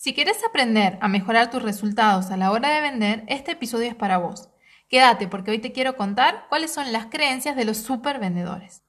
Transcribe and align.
Si 0.00 0.14
quieres 0.14 0.36
aprender 0.44 0.96
a 1.00 1.08
mejorar 1.08 1.50
tus 1.50 1.60
resultados 1.60 2.30
a 2.30 2.36
la 2.36 2.52
hora 2.52 2.72
de 2.72 2.80
vender, 2.80 3.24
este 3.26 3.50
episodio 3.50 3.88
es 3.88 3.96
para 3.96 4.18
vos. 4.18 4.48
Quédate 4.88 5.26
porque 5.26 5.50
hoy 5.50 5.58
te 5.58 5.72
quiero 5.72 5.96
contar 5.96 6.46
cuáles 6.48 6.72
son 6.72 6.92
las 6.92 7.06
creencias 7.06 7.56
de 7.56 7.64
los 7.64 7.78
super 7.78 8.20
vendedores. 8.20 8.84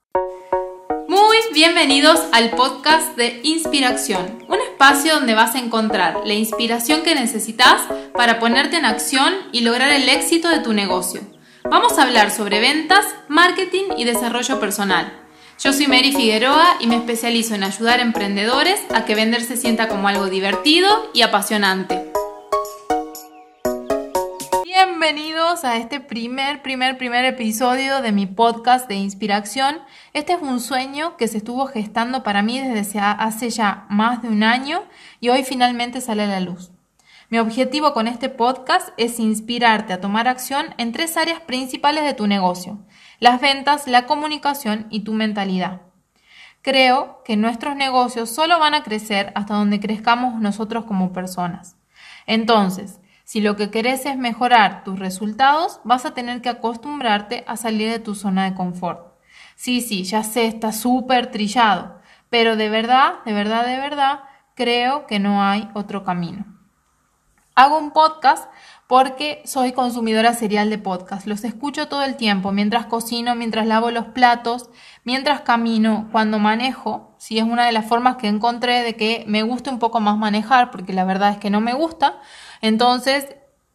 Muy 1.08 1.38
bienvenidos 1.52 2.22
al 2.32 2.52
podcast 2.52 3.18
de 3.18 3.40
Inspiración, 3.42 4.46
un 4.48 4.62
espacio 4.62 5.16
donde 5.16 5.34
vas 5.34 5.56
a 5.56 5.60
encontrar 5.60 6.22
la 6.26 6.36
inspiración 6.36 7.02
que 7.02 7.16
necesitas 7.16 7.82
para 8.14 8.38
ponerte 8.38 8.78
en 8.78 8.86
acción 8.86 9.34
y 9.52 9.62
lograr 9.62 9.90
el 9.90 10.08
éxito 10.10 10.48
de 10.50 10.60
tu 10.60 10.74
negocio. 10.74 11.22
Vamos 11.64 11.98
a 11.98 12.04
hablar 12.04 12.30
sobre 12.30 12.60
ventas, 12.60 13.04
marketing 13.28 13.94
y 13.98 14.04
desarrollo 14.04 14.60
personal. 14.60 15.19
Yo 15.62 15.74
soy 15.74 15.88
Mary 15.88 16.14
Figueroa 16.14 16.78
y 16.80 16.88
me 16.88 16.96
especializo 16.96 17.54
en 17.54 17.66
ayudar 17.66 18.00
a 18.00 18.04
emprendedores 18.04 18.80
a 18.96 19.04
que 19.04 19.14
vender 19.14 19.42
se 19.42 19.58
sienta 19.58 19.90
como 19.90 20.08
algo 20.08 20.28
divertido 20.28 20.88
y 21.14 21.22
apasionante. 21.22 22.14
Bienvenidos 24.64 25.66
a 25.66 25.76
este 25.76 26.00
primer, 26.00 26.62
primer, 26.62 26.98
primer 26.98 27.26
episodio 27.26 28.02
de 28.02 28.14
mi 28.14 28.26
podcast 28.26 28.88
de 28.88 28.96
inspiración. 28.96 29.80
Este 30.14 30.32
es 30.32 30.42
un 30.42 30.62
sueño 30.62 31.18
que 31.18 31.28
se 31.28 31.40
estuvo 31.40 31.68
gestando 31.68 32.24
para 32.24 32.42
mí 32.42 32.62
desde 32.62 32.98
hace 33.02 33.50
ya 33.50 33.86
más 33.90 34.22
de 34.22 34.30
un 34.30 34.44
año 34.44 34.86
y 35.20 35.28
hoy 35.28 35.44
finalmente 35.44 36.00
sale 36.00 36.24
a 36.24 36.28
la 36.28 36.40
luz. 36.40 36.72
Mi 37.30 37.38
objetivo 37.38 37.94
con 37.94 38.08
este 38.08 38.30
podcast 38.30 38.90
es 38.98 39.20
inspirarte 39.20 39.94
a 39.94 40.02
tomar 40.02 40.28
acción 40.28 40.74
en 40.78 40.92
tres 40.92 41.16
áreas 41.16 41.40
principales 41.42 42.04
de 42.04 42.16
tu 42.16 42.26
negocio 42.26 42.80
las 43.20 43.42
ventas, 43.42 43.88
la 43.88 44.06
comunicación 44.06 44.88
y 44.90 45.02
tu 45.02 45.14
mentalidad. 45.14 45.82
Creo 46.62 47.22
que 47.24 47.38
nuestros 47.38 47.76
negocios 47.76 48.30
solo 48.30 48.60
van 48.60 48.74
a 48.74 48.84
crecer 48.84 49.32
hasta 49.36 49.54
donde 49.54 49.80
crezcamos 49.80 50.42
nosotros 50.42 50.86
como 50.86 51.14
personas. 51.14 51.78
Entonces, 52.26 53.00
si 53.26 53.42
lo 53.42 53.56
que 53.56 53.70
querés 53.70 54.06
es 54.06 54.18
mejorar 54.18 54.84
tus 54.84 54.98
resultados, 54.98 55.82
vas 55.84 56.06
a 56.06 56.14
tener 56.14 56.42
que 56.42 56.50
acostumbrarte 56.50 57.44
a 57.48 57.58
salir 57.58 57.92
de 57.92 58.00
tu 58.00 58.16
zona 58.16 58.46
de 58.46 58.56
confort. 58.56 59.20
Sí, 59.56 59.82
sí, 59.82 60.04
ya 60.04 60.24
sé, 60.24 60.48
está 60.48 60.72
súper 60.72 61.30
trillado, 61.30 62.00
pero 62.30 62.56
de 62.56 62.70
verdad, 62.70 63.16
de 63.26 63.34
verdad, 63.34 63.66
de 63.66 63.78
verdad, 63.78 64.22
creo 64.56 65.06
que 65.06 65.20
no 65.20 65.44
hay 65.44 65.70
otro 65.74 66.04
camino. 66.04 66.59
Hago 67.60 67.78
un 67.78 67.92
podcast 67.92 68.50
porque 68.88 69.42
soy 69.44 69.74
consumidora 69.74 70.34
serial 70.34 70.70
de 70.70 70.78
podcast. 70.78 71.28
Los 71.28 71.44
escucho 71.44 71.90
todo 71.90 72.04
el 72.04 72.16
tiempo, 72.16 72.54
mientras 72.54 72.86
cocino, 72.86 73.36
mientras 73.36 73.68
lavo 73.68 73.92
los 73.92 74.06
platos, 74.06 74.70
mientras 75.04 75.42
camino, 75.42 76.08
cuando 76.14 76.40
manejo. 76.40 77.14
Si 77.18 77.38
es 77.38 77.44
una 77.44 77.66
de 77.66 77.74
las 77.74 77.86
formas 77.86 78.16
que 78.16 78.30
encontré 78.30 78.82
de 78.82 78.96
que 78.96 79.26
me 79.28 79.44
guste 79.44 79.70
un 79.70 79.78
poco 79.78 80.00
más 80.00 80.18
manejar, 80.18 80.72
porque 80.72 80.94
la 80.94 81.04
verdad 81.04 81.32
es 81.32 81.38
que 81.38 81.50
no 81.50 81.60
me 81.60 81.74
gusta. 81.74 82.22
Entonces, 82.62 83.28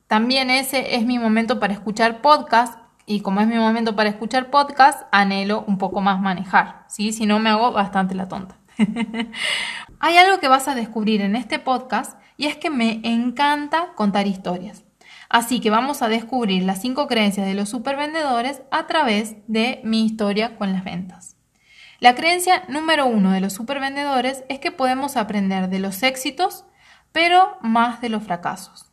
también 0.06 0.48
ese 0.48 0.96
es 0.96 1.04
mi 1.04 1.18
momento 1.18 1.60
para 1.60 1.74
escuchar 1.74 2.22
podcast. 2.22 2.78
Y 3.04 3.20
como 3.20 3.42
es 3.42 3.46
mi 3.46 3.56
momento 3.56 3.94
para 3.94 4.08
escuchar 4.08 4.48
podcast, 4.48 5.02
anhelo 5.12 5.62
un 5.66 5.76
poco 5.76 6.00
más 6.00 6.22
manejar. 6.22 6.86
¿sí? 6.88 7.12
Si 7.12 7.26
no, 7.26 7.38
me 7.38 7.50
hago 7.50 7.70
bastante 7.70 8.14
la 8.14 8.28
tonta. 8.28 8.56
Hay 10.00 10.16
algo 10.16 10.40
que 10.40 10.48
vas 10.48 10.68
a 10.68 10.74
descubrir 10.74 11.20
en 11.20 11.36
este 11.36 11.58
podcast 11.58 12.18
y 12.36 12.46
es 12.46 12.56
que 12.56 12.70
me 12.70 13.00
encanta 13.04 13.92
contar 13.94 14.26
historias. 14.26 14.84
Así 15.28 15.60
que 15.60 15.70
vamos 15.70 16.02
a 16.02 16.08
descubrir 16.08 16.62
las 16.62 16.80
cinco 16.80 17.06
creencias 17.06 17.46
de 17.46 17.54
los 17.54 17.68
supervendedores 17.68 18.62
a 18.70 18.86
través 18.86 19.36
de 19.46 19.80
mi 19.84 20.04
historia 20.04 20.56
con 20.56 20.72
las 20.72 20.84
ventas. 20.84 21.36
La 22.00 22.14
creencia 22.14 22.64
número 22.68 23.06
uno 23.06 23.32
de 23.32 23.40
los 23.40 23.52
supervendedores 23.52 24.44
es 24.48 24.58
que 24.58 24.72
podemos 24.72 25.16
aprender 25.16 25.68
de 25.68 25.78
los 25.78 26.02
éxitos, 26.02 26.64
pero 27.12 27.56
más 27.62 28.00
de 28.00 28.10
los 28.10 28.22
fracasos. 28.22 28.86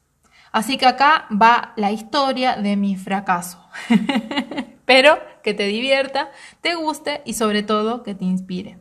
Así 0.52 0.78
que 0.78 0.86
acá 0.86 1.28
va 1.32 1.74
la 1.76 1.92
historia 1.92 2.56
de 2.56 2.76
mi 2.76 2.96
fracaso. 2.96 3.66
pero 4.86 5.20
que 5.44 5.54
te 5.54 5.68
divierta, 5.68 6.32
te 6.62 6.76
guste 6.76 7.22
y 7.26 7.34
sobre 7.34 7.64
todo 7.64 8.04
que 8.04 8.16
te 8.16 8.26
inspire. 8.26 8.80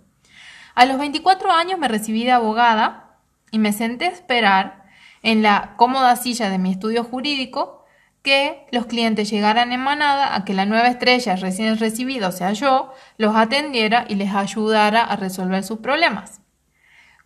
A 0.74 0.84
los 0.84 0.98
24 0.98 1.50
años 1.52 1.78
me 1.78 1.88
recibí 1.88 2.24
de 2.24 2.32
abogada 2.32 3.09
y 3.50 3.58
me 3.58 3.72
senté 3.72 4.06
a 4.06 4.10
esperar 4.10 4.84
en 5.22 5.42
la 5.42 5.74
cómoda 5.76 6.16
silla 6.16 6.48
de 6.50 6.58
mi 6.58 6.70
estudio 6.70 7.04
jurídico 7.04 7.84
que 8.22 8.66
los 8.70 8.86
clientes 8.86 9.30
llegaran 9.30 9.72
en 9.72 9.80
manada 9.80 10.34
a 10.34 10.44
que 10.44 10.54
la 10.54 10.66
nueva 10.66 10.88
estrella 10.88 11.36
recién 11.36 11.78
recibida, 11.78 12.28
o 12.28 12.32
sea 12.32 12.52
yo, 12.52 12.92
los 13.16 13.34
atendiera 13.34 14.04
y 14.08 14.14
les 14.16 14.34
ayudara 14.34 15.02
a 15.02 15.16
resolver 15.16 15.64
sus 15.64 15.78
problemas. 15.78 16.40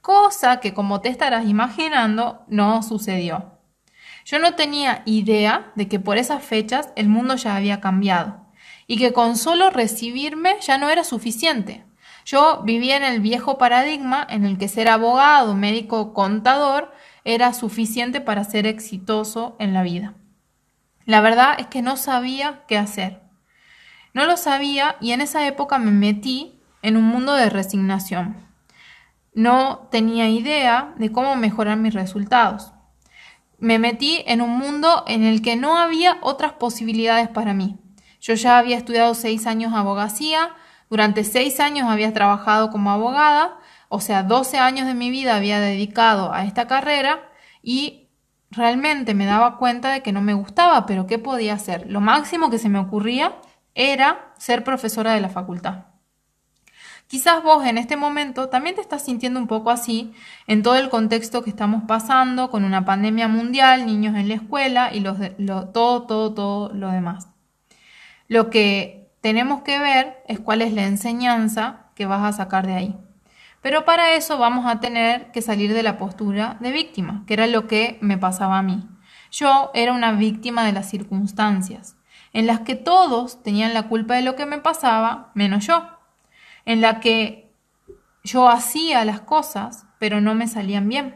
Cosa 0.00 0.60
que, 0.60 0.74
como 0.74 1.00
te 1.00 1.08
estarás 1.08 1.46
imaginando, 1.46 2.44
no 2.48 2.82
sucedió. 2.82 3.58
Yo 4.24 4.38
no 4.38 4.54
tenía 4.54 5.02
idea 5.04 5.72
de 5.74 5.88
que 5.88 5.98
por 5.98 6.18
esas 6.18 6.42
fechas 6.44 6.90
el 6.96 7.08
mundo 7.08 7.36
ya 7.36 7.56
había 7.56 7.80
cambiado 7.80 8.46
y 8.86 8.98
que 8.98 9.12
con 9.12 9.36
solo 9.36 9.70
recibirme 9.70 10.56
ya 10.60 10.78
no 10.78 10.90
era 10.90 11.04
suficiente. 11.04 11.84
Yo 12.24 12.62
vivía 12.64 12.96
en 12.96 13.04
el 13.04 13.20
viejo 13.20 13.58
paradigma 13.58 14.26
en 14.28 14.44
el 14.44 14.56
que 14.56 14.68
ser 14.68 14.88
abogado, 14.88 15.54
médico, 15.54 16.14
contador 16.14 16.92
era 17.24 17.52
suficiente 17.52 18.20
para 18.20 18.44
ser 18.44 18.66
exitoso 18.66 19.56
en 19.58 19.74
la 19.74 19.82
vida. 19.82 20.14
La 21.04 21.20
verdad 21.20 21.56
es 21.58 21.66
que 21.66 21.82
no 21.82 21.96
sabía 21.96 22.62
qué 22.66 22.78
hacer. 22.78 23.20
No 24.14 24.24
lo 24.24 24.36
sabía 24.36 24.96
y 25.00 25.12
en 25.12 25.20
esa 25.20 25.46
época 25.46 25.78
me 25.78 25.90
metí 25.90 26.60
en 26.82 26.96
un 26.96 27.04
mundo 27.04 27.34
de 27.34 27.50
resignación. 27.50 28.36
No 29.34 29.88
tenía 29.90 30.28
idea 30.28 30.94
de 30.96 31.12
cómo 31.12 31.34
mejorar 31.36 31.76
mis 31.76 31.92
resultados. 31.92 32.72
Me 33.58 33.78
metí 33.78 34.22
en 34.26 34.40
un 34.40 34.50
mundo 34.50 35.04
en 35.08 35.24
el 35.24 35.42
que 35.42 35.56
no 35.56 35.76
había 35.78 36.18
otras 36.22 36.52
posibilidades 36.52 37.28
para 37.28 37.54
mí. 37.54 37.78
Yo 38.20 38.34
ya 38.34 38.58
había 38.58 38.76
estudiado 38.76 39.14
seis 39.14 39.46
años 39.46 39.74
abogacía, 39.74 40.54
durante 40.94 41.24
seis 41.24 41.58
años 41.58 41.90
había 41.90 42.12
trabajado 42.12 42.70
como 42.70 42.92
abogada 42.92 43.58
o 43.96 44.00
sea, 44.00 44.24
12 44.24 44.58
años 44.58 44.88
de 44.88 44.94
mi 44.94 45.10
vida 45.10 45.36
había 45.36 45.60
dedicado 45.60 46.32
a 46.32 46.44
esta 46.44 46.66
carrera 46.66 47.30
y 47.62 48.08
realmente 48.50 49.14
me 49.14 49.24
daba 49.24 49.56
cuenta 49.56 49.92
de 49.92 50.02
que 50.02 50.10
no 50.10 50.20
me 50.20 50.34
gustaba, 50.34 50.84
pero 50.84 51.06
¿qué 51.06 51.20
podía 51.20 51.54
hacer? 51.54 51.88
Lo 51.88 52.00
máximo 52.00 52.50
que 52.50 52.58
se 52.58 52.68
me 52.68 52.80
ocurría 52.80 53.36
era 53.74 54.32
ser 54.36 54.64
profesora 54.64 55.14
de 55.14 55.20
la 55.20 55.28
facultad. 55.28 55.84
Quizás 57.06 57.42
vos 57.44 57.64
en 57.66 57.78
este 57.78 57.96
momento 57.96 58.48
también 58.48 58.74
te 58.74 58.80
estás 58.80 59.04
sintiendo 59.04 59.38
un 59.38 59.46
poco 59.46 59.70
así 59.70 60.12
en 60.48 60.64
todo 60.64 60.74
el 60.74 60.90
contexto 60.90 61.44
que 61.44 61.50
estamos 61.50 61.84
pasando 61.86 62.50
con 62.50 62.64
una 62.64 62.84
pandemia 62.84 63.28
mundial, 63.28 63.86
niños 63.86 64.16
en 64.16 64.26
la 64.26 64.34
escuela 64.34 64.92
y 64.92 65.02
todo, 65.02 66.04
todo, 66.06 66.34
todo 66.34 66.72
lo 66.74 66.90
demás. 66.90 67.28
Lo 68.26 68.50
que 68.50 69.03
tenemos 69.24 69.62
que 69.62 69.78
ver 69.78 70.22
es 70.28 70.38
cuál 70.38 70.60
es 70.60 70.74
la 70.74 70.84
enseñanza 70.84 71.86
que 71.94 72.04
vas 72.04 72.22
a 72.22 72.36
sacar 72.36 72.66
de 72.66 72.74
ahí. 72.74 72.94
Pero 73.62 73.86
para 73.86 74.12
eso 74.16 74.36
vamos 74.36 74.66
a 74.66 74.80
tener 74.80 75.32
que 75.32 75.40
salir 75.40 75.72
de 75.72 75.82
la 75.82 75.96
postura 75.96 76.58
de 76.60 76.72
víctima, 76.72 77.24
que 77.26 77.32
era 77.32 77.46
lo 77.46 77.66
que 77.66 77.96
me 78.02 78.18
pasaba 78.18 78.58
a 78.58 78.62
mí. 78.62 78.86
Yo 79.30 79.70
era 79.72 79.94
una 79.94 80.12
víctima 80.12 80.66
de 80.66 80.72
las 80.72 80.90
circunstancias, 80.90 81.96
en 82.34 82.46
las 82.46 82.60
que 82.60 82.74
todos 82.74 83.42
tenían 83.42 83.72
la 83.72 83.84
culpa 83.84 84.12
de 84.12 84.20
lo 84.20 84.36
que 84.36 84.44
me 84.44 84.58
pasaba, 84.58 85.30
menos 85.32 85.66
yo, 85.66 85.88
en 86.66 86.82
la 86.82 87.00
que 87.00 87.50
yo 88.24 88.50
hacía 88.50 89.06
las 89.06 89.22
cosas, 89.22 89.86
pero 89.98 90.20
no 90.20 90.34
me 90.34 90.48
salían 90.48 90.86
bien. 90.86 91.14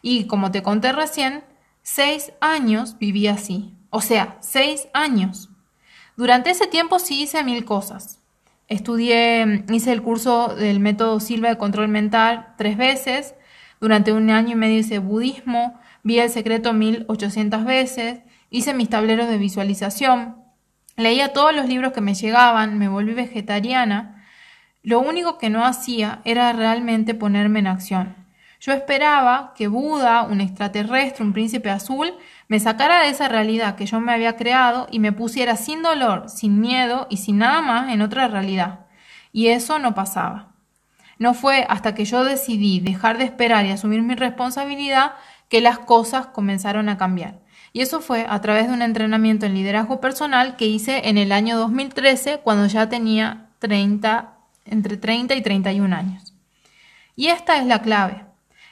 Y 0.00 0.28
como 0.28 0.52
te 0.52 0.62
conté 0.62 0.92
recién, 0.92 1.42
seis 1.82 2.32
años 2.40 2.98
viví 3.00 3.26
así, 3.26 3.74
o 3.90 4.00
sea, 4.00 4.36
seis 4.38 4.86
años. 4.94 5.50
Durante 6.16 6.50
ese 6.50 6.66
tiempo 6.66 6.98
sí 6.98 7.22
hice 7.22 7.44
mil 7.44 7.64
cosas. 7.64 8.20
Estudié, 8.68 9.64
hice 9.70 9.92
el 9.92 10.02
curso 10.02 10.48
del 10.56 10.80
método 10.80 11.20
Silva 11.20 11.50
de 11.50 11.58
control 11.58 11.88
mental 11.88 12.54
tres 12.56 12.76
veces. 12.76 13.34
Durante 13.80 14.12
un 14.12 14.30
año 14.30 14.52
y 14.52 14.54
medio 14.56 14.78
hice 14.78 14.98
budismo, 14.98 15.78
vi 16.02 16.18
el 16.18 16.30
secreto 16.30 16.72
1800 16.72 17.64
veces, 17.64 18.20
hice 18.48 18.72
mis 18.72 18.88
tableros 18.88 19.28
de 19.28 19.36
visualización, 19.36 20.36
leía 20.96 21.34
todos 21.34 21.54
los 21.54 21.68
libros 21.68 21.92
que 21.92 22.00
me 22.00 22.14
llegaban, 22.14 22.78
me 22.78 22.88
volví 22.88 23.12
vegetariana. 23.12 24.24
Lo 24.82 25.00
único 25.00 25.36
que 25.36 25.50
no 25.50 25.64
hacía 25.64 26.22
era 26.24 26.52
realmente 26.54 27.14
ponerme 27.14 27.58
en 27.58 27.66
acción. 27.66 28.25
Yo 28.60 28.72
esperaba 28.72 29.52
que 29.54 29.68
Buda, 29.68 30.22
un 30.22 30.40
extraterrestre, 30.40 31.24
un 31.24 31.32
príncipe 31.32 31.70
azul, 31.70 32.14
me 32.48 32.60
sacara 32.60 33.02
de 33.02 33.10
esa 33.10 33.28
realidad 33.28 33.76
que 33.76 33.86
yo 33.86 34.00
me 34.00 34.12
había 34.12 34.36
creado 34.36 34.86
y 34.90 34.98
me 34.98 35.12
pusiera 35.12 35.56
sin 35.56 35.82
dolor, 35.82 36.28
sin 36.28 36.60
miedo 36.60 37.06
y 37.10 37.18
sin 37.18 37.38
nada 37.38 37.60
más 37.60 37.92
en 37.92 38.02
otra 38.02 38.28
realidad. 38.28 38.86
Y 39.32 39.48
eso 39.48 39.78
no 39.78 39.94
pasaba. 39.94 40.54
No 41.18 41.34
fue 41.34 41.66
hasta 41.68 41.94
que 41.94 42.04
yo 42.04 42.24
decidí 42.24 42.80
dejar 42.80 43.18
de 43.18 43.24
esperar 43.24 43.66
y 43.66 43.70
asumir 43.70 44.02
mi 44.02 44.14
responsabilidad 44.14 45.12
que 45.48 45.60
las 45.60 45.78
cosas 45.78 46.26
comenzaron 46.26 46.88
a 46.88 46.98
cambiar. 46.98 47.40
Y 47.72 47.80
eso 47.80 48.00
fue 48.00 48.26
a 48.28 48.40
través 48.40 48.68
de 48.68 48.74
un 48.74 48.82
entrenamiento 48.82 49.46
en 49.46 49.54
liderazgo 49.54 50.00
personal 50.00 50.56
que 50.56 50.66
hice 50.66 51.08
en 51.08 51.18
el 51.18 51.32
año 51.32 51.58
2013 51.58 52.40
cuando 52.42 52.66
ya 52.66 52.88
tenía 52.88 53.50
30, 53.58 54.34
entre 54.64 54.96
30 54.96 55.34
y 55.34 55.42
31 55.42 55.94
años. 55.94 56.34
Y 57.14 57.28
esta 57.28 57.58
es 57.58 57.66
la 57.66 57.82
clave. 57.82 58.25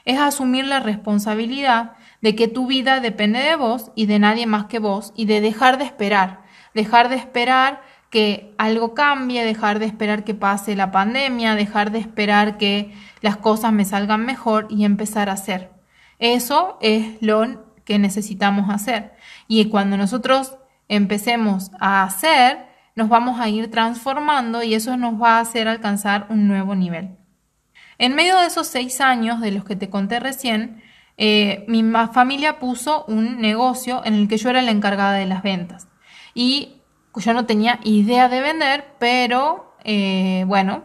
Es 0.04 0.18
asumir 0.18 0.66
la 0.66 0.80
responsabilidad 0.80 1.92
de 2.20 2.34
que 2.34 2.48
tu 2.48 2.66
vida 2.66 3.00
depende 3.00 3.40
de 3.40 3.56
vos 3.56 3.90
y 3.94 4.06
de 4.06 4.18
nadie 4.18 4.46
más 4.46 4.66
que 4.66 4.78
vos 4.78 5.12
y 5.16 5.26
de 5.26 5.40
dejar 5.40 5.78
de 5.78 5.84
esperar, 5.84 6.42
dejar 6.74 7.08
de 7.08 7.16
esperar 7.16 7.82
que 8.10 8.54
algo 8.58 8.94
cambie, 8.94 9.44
dejar 9.44 9.78
de 9.78 9.86
esperar 9.86 10.24
que 10.24 10.34
pase 10.34 10.76
la 10.76 10.92
pandemia, 10.92 11.56
dejar 11.56 11.90
de 11.90 11.98
esperar 11.98 12.58
que 12.58 12.94
las 13.22 13.36
cosas 13.36 13.72
me 13.72 13.84
salgan 13.84 14.24
mejor 14.24 14.68
y 14.70 14.84
empezar 14.84 15.28
a 15.28 15.32
hacer. 15.32 15.72
Eso 16.18 16.78
es 16.80 17.20
lo 17.20 17.74
que 17.84 17.98
necesitamos 17.98 18.70
hacer. 18.70 19.14
Y 19.48 19.64
cuando 19.66 19.96
nosotros 19.96 20.56
empecemos 20.88 21.70
a 21.80 22.04
hacer, 22.04 22.66
nos 22.94 23.08
vamos 23.08 23.40
a 23.40 23.48
ir 23.48 23.70
transformando 23.70 24.62
y 24.62 24.74
eso 24.74 24.96
nos 24.96 25.20
va 25.20 25.38
a 25.38 25.40
hacer 25.40 25.66
alcanzar 25.66 26.26
un 26.28 26.46
nuevo 26.46 26.74
nivel. 26.74 27.16
En 27.98 28.14
medio 28.14 28.38
de 28.38 28.46
esos 28.46 28.66
seis 28.66 29.00
años 29.00 29.40
de 29.40 29.52
los 29.52 29.64
que 29.64 29.76
te 29.76 29.90
conté 29.90 30.20
recién, 30.20 30.82
eh, 31.16 31.64
mi 31.68 31.82
familia 32.12 32.58
puso 32.58 33.04
un 33.06 33.40
negocio 33.40 34.02
en 34.04 34.14
el 34.14 34.28
que 34.28 34.36
yo 34.36 34.50
era 34.50 34.62
la 34.62 34.70
encargada 34.70 35.12
de 35.14 35.26
las 35.26 35.42
ventas. 35.42 35.88
Y 36.34 36.80
yo 37.14 37.32
no 37.32 37.46
tenía 37.46 37.78
idea 37.84 38.28
de 38.28 38.40
vender, 38.40 38.84
pero 38.98 39.76
eh, 39.84 40.44
bueno, 40.46 40.82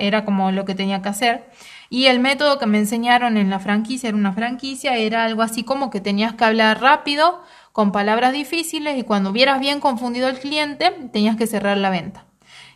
era 0.00 0.24
como 0.24 0.50
lo 0.50 0.64
que 0.64 0.74
tenía 0.74 1.02
que 1.02 1.08
hacer. 1.08 1.50
Y 1.90 2.06
el 2.06 2.20
método 2.20 2.58
que 2.58 2.66
me 2.66 2.78
enseñaron 2.78 3.36
en 3.36 3.48
la 3.48 3.60
franquicia, 3.60 4.08
era 4.08 4.18
una 4.18 4.32
franquicia, 4.32 4.96
era 4.96 5.24
algo 5.24 5.42
así 5.42 5.62
como 5.62 5.90
que 5.90 6.00
tenías 6.00 6.34
que 6.34 6.44
hablar 6.44 6.80
rápido, 6.80 7.42
con 7.72 7.92
palabras 7.92 8.32
difíciles, 8.32 8.98
y 8.98 9.04
cuando 9.04 9.30
hubieras 9.30 9.60
bien 9.60 9.80
confundido 9.80 10.26
al 10.26 10.38
cliente, 10.38 10.90
tenías 11.12 11.36
que 11.36 11.46
cerrar 11.46 11.76
la 11.76 11.90
venta. 11.90 12.26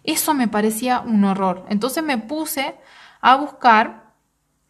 Eso 0.04 0.32
me 0.32 0.48
parecía 0.48 1.00
un 1.00 1.24
horror. 1.24 1.66
Entonces 1.68 2.02
me 2.02 2.18
puse 2.18 2.76
a 3.22 3.36
buscar 3.36 4.12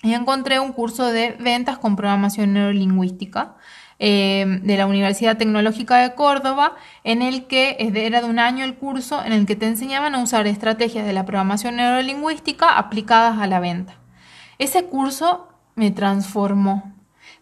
y 0.02 0.14
encontré 0.14 0.60
un 0.60 0.72
curso 0.72 1.06
de 1.06 1.32
ventas 1.40 1.78
con 1.78 1.96
programación 1.96 2.52
neurolingüística 2.52 3.56
eh, 3.98 4.44
de 4.62 4.76
la 4.76 4.86
Universidad 4.86 5.36
Tecnológica 5.36 5.98
de 5.98 6.14
Córdoba, 6.14 6.74
en 7.04 7.22
el 7.22 7.46
que 7.46 7.76
era 7.78 8.20
de 8.20 8.28
un 8.28 8.40
año 8.40 8.64
el 8.64 8.74
curso 8.74 9.24
en 9.24 9.32
el 9.32 9.46
que 9.46 9.54
te 9.54 9.66
enseñaban 9.66 10.14
a 10.14 10.22
usar 10.22 10.46
estrategias 10.46 11.06
de 11.06 11.12
la 11.12 11.24
programación 11.24 11.76
neurolingüística 11.76 12.76
aplicadas 12.78 13.38
a 13.38 13.46
la 13.46 13.60
venta. 13.60 13.94
Ese 14.58 14.86
curso 14.86 15.48
me 15.76 15.90
transformó. 15.92 16.92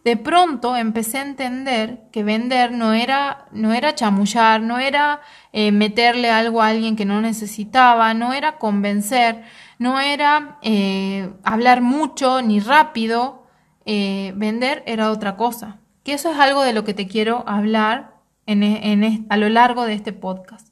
De 0.05 0.17
pronto 0.17 0.77
empecé 0.77 1.19
a 1.19 1.23
entender 1.23 2.09
que 2.13 2.25
vender 2.25 2.73
no 2.73 2.93
era, 2.93 3.47
no 3.53 3.73
era 3.73 3.95
chamullar, 3.95 4.61
no 4.61 4.79
era 4.79 5.21
eh, 5.53 5.73
meterle 5.73 6.31
algo 6.31 6.63
a 6.63 6.69
alguien 6.69 6.97
que 6.97 7.05
no 7.05 7.21
necesitaba, 7.21 8.15
no 8.15 8.33
era 8.33 8.59
convencer, 8.59 9.45
no 9.81 9.99
era 9.99 10.59
eh, 10.61 11.33
hablar 11.43 11.81
mucho 11.81 12.43
ni 12.43 12.61
rápido, 12.61 13.47
eh, 13.87 14.35
vender 14.37 14.83
era 14.87 15.11
otra 15.11 15.39
cosa. 15.39 15.79
Que 16.05 16.13
eso 16.13 16.31
es 16.31 16.39
algo 16.39 16.63
de 16.63 16.75
lo 16.75 16.85
que 16.85 16.93
te 16.93 17.09
quiero 17.09 17.45
hablar 17.49 18.21
en, 18.45 18.63
e, 18.63 19.25
a 19.31 19.39
lo 19.39 19.49
largo 19.49 19.87
de 19.87 19.95
este 19.95 20.13
podcast. 20.13 20.69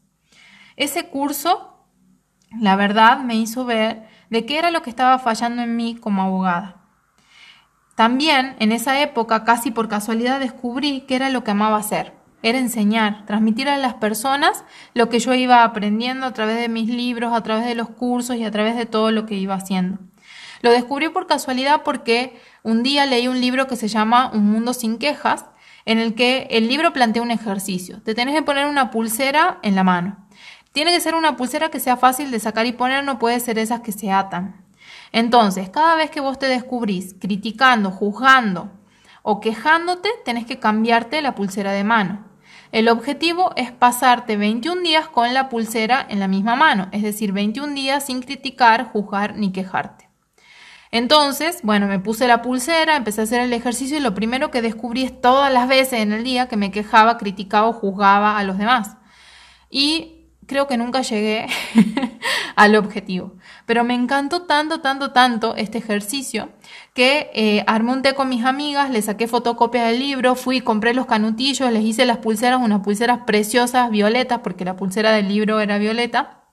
Ese 0.77 1.09
curso, 1.09 1.87
la 2.61 2.77
verdad, 2.77 3.21
me 3.21 3.35
hizo 3.35 3.65
ver 3.65 4.07
de 4.29 4.45
qué 4.45 4.59
era 4.59 4.71
lo 4.71 4.83
que 4.83 4.91
estaba 4.91 5.19
fallando 5.19 5.63
en 5.63 5.75
mí 5.75 5.97
como 5.97 6.21
abogada. 6.21 6.77
También 7.95 8.57
en 8.59 8.73
esa 8.73 9.01
época, 9.01 9.43
casi 9.43 9.71
por 9.71 9.89
casualidad, 9.89 10.39
descubrí 10.39 11.07
que 11.07 11.17
era 11.17 11.31
lo 11.31 11.45
que 11.45 11.53
amaba 11.53 11.79
hacer 11.79 12.18
era 12.43 12.59
enseñar, 12.59 13.27
transmitir 13.27 13.69
a 13.69 13.79
las 13.79 13.95
personas 13.95 14.65
lo 14.95 15.09
que 15.09 15.19
yo 15.19 15.35
iba 15.35 15.65
aprendiendo 15.65 16.27
a 16.27 16.33
través 16.33 16.59
de 16.59 16.69
mis 16.69 16.89
libros, 16.89 17.33
a 17.33 17.43
través 17.43 17.67
de 17.67 17.75
los 17.75 17.89
cursos 17.89 18.37
y 18.37 18.45
a 18.45 18.51
través 18.51 18.77
de 18.77 18.87
todo 18.87 19.11
lo 19.11 19.27
que 19.27 19.35
iba 19.35 19.55
haciendo. 19.55 19.99
Lo 20.61 20.71
descubrí 20.71 21.09
por 21.09 21.27
casualidad 21.27 21.83
porque 21.85 22.41
un 22.63 22.83
día 22.83 23.07
leí 23.07 23.29
un 23.29 23.41
libro 23.41 23.67
que 23.67 23.77
se 23.77 23.89
llama 23.89 24.31
Un 24.33 24.51
mundo 24.51 24.75
sin 24.75 24.99
quejas, 24.99 25.47
en 25.85 25.99
el 25.99 26.15
que 26.15 26.49
el 26.51 26.69
libro 26.69 26.93
plantea 26.93 27.23
un 27.23 27.31
ejercicio. 27.31 28.03
Te 28.03 28.15
tenés 28.15 28.35
que 28.35 28.43
poner 28.43 28.67
una 28.67 28.91
pulsera 28.91 29.59
en 29.63 29.75
la 29.75 29.85
mano. 29.85 30.29
Tiene 30.73 30.93
que 30.93 31.01
ser 31.01 31.15
una 31.15 31.37
pulsera 31.37 31.71
que 31.71 31.81
sea 31.81 31.97
fácil 31.97 32.31
de 32.31 32.41
sacar 32.41 32.67
y 32.67 32.73
poner, 32.73 33.05
no 33.05 33.19
puede 33.19 33.41
ser 33.41 33.59
esas 33.59 33.81
que 33.81 33.93
se 33.93 34.13
atan. 34.13 34.65
Entonces, 35.13 35.71
cada 35.71 35.95
vez 35.95 36.11
que 36.11 36.21
vos 36.21 36.39
te 36.39 36.47
descubrís 36.47 37.15
criticando, 37.19 37.91
juzgando 37.91 38.71
o 39.23 39.41
quejándote, 39.41 40.11
tenés 40.25 40.45
que 40.45 40.59
cambiarte 40.59 41.23
la 41.23 41.35
pulsera 41.35 41.73
de 41.73 41.85
mano. 41.85 42.28
El 42.71 42.89
objetivo 42.89 43.53
es 43.57 43.73
pasarte 43.73 44.37
21 44.37 44.83
días 44.83 45.09
con 45.09 45.33
la 45.33 45.49
pulsera 45.49 46.05
en 46.09 46.21
la 46.21 46.29
misma 46.29 46.55
mano, 46.55 46.89
es 46.93 47.03
decir, 47.03 47.33
21 47.33 47.73
días 47.73 48.07
sin 48.07 48.21
criticar, 48.21 48.91
juzgar 48.93 49.37
ni 49.37 49.53
quejarte. 49.53 50.09
Entonces, 50.91 51.61
bueno, 51.63 51.87
me 51.87 51.99
puse 51.99 52.27
la 52.27 52.43
pulsera, 52.43 52.97
empecé 52.97 53.21
a 53.21 53.25
hacer 53.25 53.41
el 53.41 53.53
ejercicio 53.53 53.99
y 53.99 54.01
lo 54.01 54.15
primero 54.15 54.51
que 54.51 54.63
descubrí 54.63 55.05
es 55.05 55.21
todas 55.21 55.53
las 55.53 55.69
veces 55.69 56.01
en 56.01 56.13
el 56.13 56.25
día 56.25 56.49
que 56.49 56.57
me 56.57 56.71
quejaba, 56.71 57.19
criticaba 57.19 57.69
o 57.69 57.73
juzgaba 57.73 58.39
a 58.39 58.45
los 58.45 58.59
demás. 58.59 58.97
Y 59.71 60.18
creo 60.49 60.67
que 60.67 60.77
nunca 60.77 61.03
llegué 61.03 61.47
al 62.57 62.75
objetivo. 62.75 63.37
Pero 63.67 63.85
me 63.85 63.95
encantó 63.95 64.43
tanto, 64.43 64.81
tanto, 64.81 65.13
tanto 65.13 65.55
este 65.55 65.79
ejercicio 65.79 66.49
que 66.95 67.31
eh, 67.35 67.63
armé 67.69 67.93
un 67.93 68.03
té 68.03 68.15
con 68.15 68.29
mis 68.29 68.45
amigas, 68.45 68.91
le 68.91 69.03
saqué 69.03 69.29
fotocopias 69.29 69.87
del 69.87 70.01
libro, 70.01 70.35
fui, 70.35 70.61
compré 70.61 70.95
los 70.95 71.07
canutillos, 71.07 71.71
les 71.71 71.85
hice 71.85 72.07
las 72.07 72.17
pulseras, 72.17 72.61
unas 72.61 72.81
pulseras 72.81 73.21
preciosas, 73.27 73.91
violetas, 73.91 74.41
porque 74.43 74.65
la 74.65 74.75
pulsera 74.75 75.13
del 75.13 75.29
libro 75.29 75.61
era 75.61 75.79
violeta. 75.79 76.45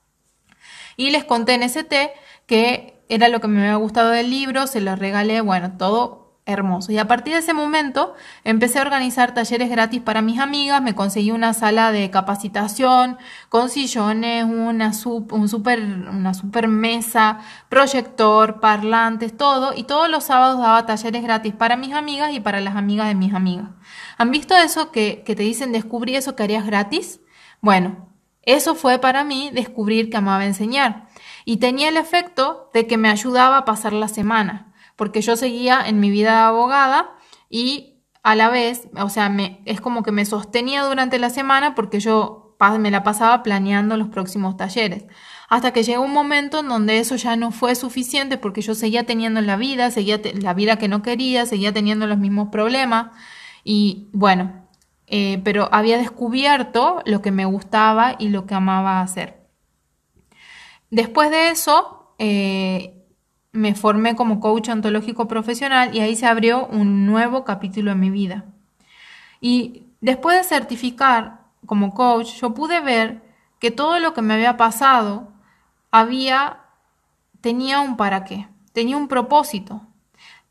Y 0.98 1.10
les 1.10 1.24
conté 1.24 1.54
en 1.56 1.64
ese 1.64 1.84
té 1.84 2.12
que 2.46 3.02
era 3.10 3.30
lo 3.30 3.40
que 3.40 3.48
me 3.48 3.62
había 3.62 3.76
gustado 3.76 4.10
del 4.10 4.30
libro, 4.30 4.68
se 4.68 4.82
lo 4.82 4.96
regalé, 4.96 5.42
bueno, 5.42 5.78
todo 5.78 6.25
hermoso. 6.46 6.92
Y 6.92 6.98
a 7.00 7.08
partir 7.08 7.34
de 7.34 7.40
ese 7.40 7.54
momento 7.54 8.14
empecé 8.44 8.80
a 8.80 8.84
organizar 8.84 9.34
talleres 9.34 9.70
gratis 9.70 10.02
para 10.02 10.22
mis 10.22 10.40
amigas, 10.40 10.82
me 10.82 10.94
conseguí 10.94 11.32
una 11.32 11.54
sala 11.54 11.92
de 11.92 12.10
capacitación 12.12 13.18
con 13.50 13.70
sillones, 13.70 14.46
una, 14.46 14.92
un 15.32 15.50
super, 15.50 15.82
una 15.82 16.34
super 16.34 16.68
mesa, 16.68 17.40
proyector, 17.70 18.60
parlantes, 18.60 19.36
todo. 19.36 19.74
Y 19.76 19.84
todos 19.84 20.10
los 20.10 20.26
sábados 20.26 20.60
daba 20.60 20.86
talleres 20.86 21.24
gratis 21.24 21.54
para 21.54 21.78
mis 21.78 21.94
amigas 21.94 22.32
y 22.32 22.40
para 22.40 22.62
las 22.62 22.76
amigas 22.76 23.08
de 23.08 23.16
mis 23.16 23.34
amigas. 23.34 23.70
¿Han 24.18 24.32
visto 24.32 24.56
eso 24.56 24.92
que, 24.92 25.24
que 25.26 25.36
te 25.36 25.44
dicen 25.44 25.72
descubrí 25.72 26.16
eso 26.16 26.36
que 26.36 26.44
harías 26.44 26.66
gratis? 26.66 27.22
Bueno, 27.60 28.10
eso 28.44 28.76
fue 28.76 29.00
para 29.00 29.24
mí 29.24 29.50
descubrir 29.52 30.12
que 30.12 30.18
amaba 30.18 30.46
enseñar. 30.46 31.08
Y 31.44 31.58
tenía 31.58 31.90
el 31.90 31.98
efecto 31.98 32.70
de 32.74 32.86
que 32.86 32.98
me 32.98 33.10
ayudaba 33.10 33.58
a 33.58 33.66
pasar 33.66 33.94
la 33.94 34.08
semana 34.08 34.74
porque 34.96 35.22
yo 35.22 35.36
seguía 35.36 35.82
en 35.86 36.00
mi 36.00 36.10
vida 36.10 36.32
de 36.32 36.46
abogada 36.46 37.16
y 37.50 38.04
a 38.24 38.36
la 38.36 38.50
vez, 38.50 38.88
o 39.00 39.10
sea, 39.10 39.30
me, 39.30 39.62
es 39.66 39.82
como 39.82 40.04
que 40.04 40.12
me 40.12 40.26
sostenía 40.26 40.84
durante 40.84 41.20
la 41.20 41.30
semana 41.30 41.76
porque 41.76 42.00
yo 42.00 42.46
me 42.80 42.92
la 42.92 43.04
pasaba 43.04 43.44
planeando 43.44 43.98
los 43.98 44.08
próximos 44.08 44.58
talleres. 44.58 45.06
Hasta 45.50 45.72
que 45.72 45.84
llegó 45.84 46.04
un 46.04 46.14
momento 46.14 46.60
en 46.60 46.68
donde 46.68 46.98
eso 47.00 47.16
ya 47.16 47.36
no 47.36 47.52
fue 47.52 47.76
suficiente 47.76 48.38
porque 48.38 48.62
yo 48.62 48.74
seguía 48.74 49.06
teniendo 49.06 49.42
la 49.42 49.58
vida, 49.58 49.92
seguía 49.92 50.20
la 50.34 50.54
vida 50.54 50.78
que 50.78 50.88
no 50.88 51.02
quería, 51.02 51.46
seguía 51.46 51.72
teniendo 51.72 52.08
los 52.08 52.18
mismos 52.18 52.50
problemas 52.52 53.12
y 53.64 54.10
bueno, 54.12 54.68
eh, 55.08 55.40
pero 55.44 55.70
había 55.72 55.98
descubierto 55.98 57.02
lo 57.06 57.22
que 57.22 57.32
me 57.32 57.46
gustaba 57.46 58.16
y 58.18 58.30
lo 58.30 58.48
que 58.48 58.56
amaba 58.56 59.02
hacer. 59.02 59.46
Después 60.90 61.30
de 61.30 61.50
eso, 61.50 62.16
eh, 62.18 62.95
me 63.56 63.74
formé 63.74 64.16
como 64.16 64.40
coach 64.40 64.70
ontológico 64.70 65.28
profesional 65.28 65.96
y 65.96 66.02
ahí 66.02 66.16
se 66.16 66.28
abrió 66.28 66.68
un 66.68 67.06
nuevo 67.06 67.44
capítulo 67.46 67.92
en 67.92 68.00
mi 68.00 68.10
vida. 68.10 68.46
Y 69.40 69.88
después 70.02 70.38
de 70.38 70.44
certificar 70.44 71.42
como 71.66 71.94
coach, 71.94 72.34
yo 72.40 72.54
pude 72.54 72.82
ver 72.82 73.24
que 73.60 73.72
todo 73.72 74.00
lo 74.00 74.14
que 74.14 74.22
me 74.22 74.34
había 74.34 74.58
pasado 74.58 75.32
había 75.90 76.60
tenía 77.42 77.80
un 77.80 77.96
para 77.98 78.24
qué, 78.24 78.48
tenía 78.74 78.98
un 78.98 79.08
propósito. 79.08 79.82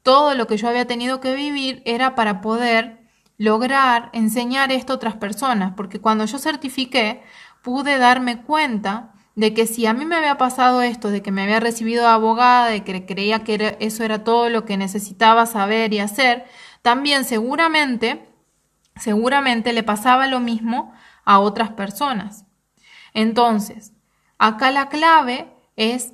Todo 0.02 0.34
lo 0.34 0.46
que 0.46 0.56
yo 0.56 0.68
había 0.68 0.86
tenido 0.86 1.20
que 1.20 1.34
vivir 1.34 1.82
era 1.84 2.14
para 2.14 2.40
poder 2.40 3.04
lograr 3.36 4.10
enseñar 4.12 4.70
esto 4.72 4.92
a 4.92 4.96
otras 4.96 5.16
personas, 5.16 5.74
porque 5.76 6.00
cuando 6.00 6.24
yo 6.24 6.38
certifiqué 6.38 7.22
pude 7.62 7.98
darme 7.98 8.42
cuenta 8.42 9.13
de 9.34 9.52
que 9.52 9.66
si 9.66 9.86
a 9.86 9.92
mí 9.92 10.04
me 10.04 10.16
había 10.16 10.38
pasado 10.38 10.82
esto, 10.82 11.10
de 11.10 11.22
que 11.22 11.32
me 11.32 11.42
había 11.42 11.60
recibido 11.60 12.06
abogada, 12.08 12.66
de 12.66 12.84
que 12.84 13.04
creía 13.04 13.42
que 13.42 13.76
eso 13.80 14.04
era 14.04 14.22
todo 14.22 14.48
lo 14.48 14.64
que 14.64 14.76
necesitaba 14.76 15.46
saber 15.46 15.92
y 15.92 15.98
hacer, 15.98 16.44
también 16.82 17.24
seguramente, 17.24 18.28
seguramente 18.96 19.72
le 19.72 19.82
pasaba 19.82 20.26
lo 20.26 20.40
mismo 20.40 20.92
a 21.24 21.40
otras 21.40 21.70
personas. 21.70 22.44
Entonces, 23.12 23.92
acá 24.38 24.70
la 24.70 24.88
clave 24.88 25.52
es 25.76 26.12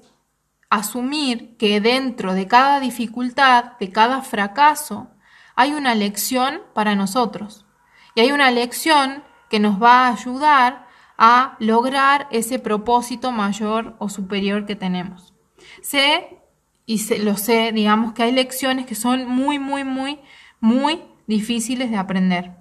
asumir 0.71 1.57
que 1.57 1.81
dentro 1.81 2.33
de 2.33 2.47
cada 2.47 2.81
dificultad, 2.81 3.77
de 3.79 3.91
cada 3.91 4.23
fracaso, 4.23 5.11
hay 5.57 5.73
una 5.73 5.95
lección 5.95 6.63
para 6.73 6.95
nosotros. 6.95 7.67
Y 8.15 8.21
hay 8.21 8.33
una 8.33 8.51
lección 8.51 9.25
que 9.51 9.61
nos 9.61 9.83
va 9.83 10.07
a 10.07 10.13
ayudar 10.13 10.87
a 11.23 11.59
lograr 11.61 12.27
ese 12.31 12.59
propósito 12.59 13.31
mayor 13.31 13.95
o 13.99 14.09
superior 14.09 14.65
que 14.65 14.75
tenemos. 14.75 15.35
Sé 15.83 16.39
y 16.87 16.99
lo 17.19 17.37
sé, 17.37 17.73
digamos 17.73 18.15
que 18.15 18.23
hay 18.23 18.33
lecciones 18.33 18.87
que 18.87 18.95
son 18.95 19.29
muy, 19.29 19.59
muy, 19.59 19.85
muy, 19.85 20.19
muy 20.61 21.03
difíciles 21.27 21.91
de 21.91 21.99
aprender. 21.99 22.53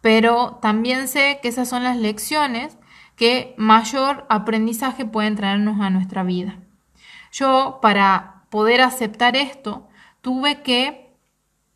Pero 0.00 0.60
también 0.62 1.08
sé 1.08 1.40
que 1.42 1.48
esas 1.48 1.68
son 1.68 1.82
las 1.82 1.96
lecciones 1.96 2.78
que 3.16 3.56
mayor 3.58 4.24
aprendizaje 4.28 5.04
pueden 5.04 5.34
traernos 5.34 5.80
a 5.80 5.90
nuestra 5.90 6.22
vida. 6.22 6.60
Yo, 7.32 7.80
para 7.82 8.44
poder 8.50 8.82
aceptar 8.82 9.34
esto, 9.34 9.88
tuve 10.20 10.62
que 10.62 11.05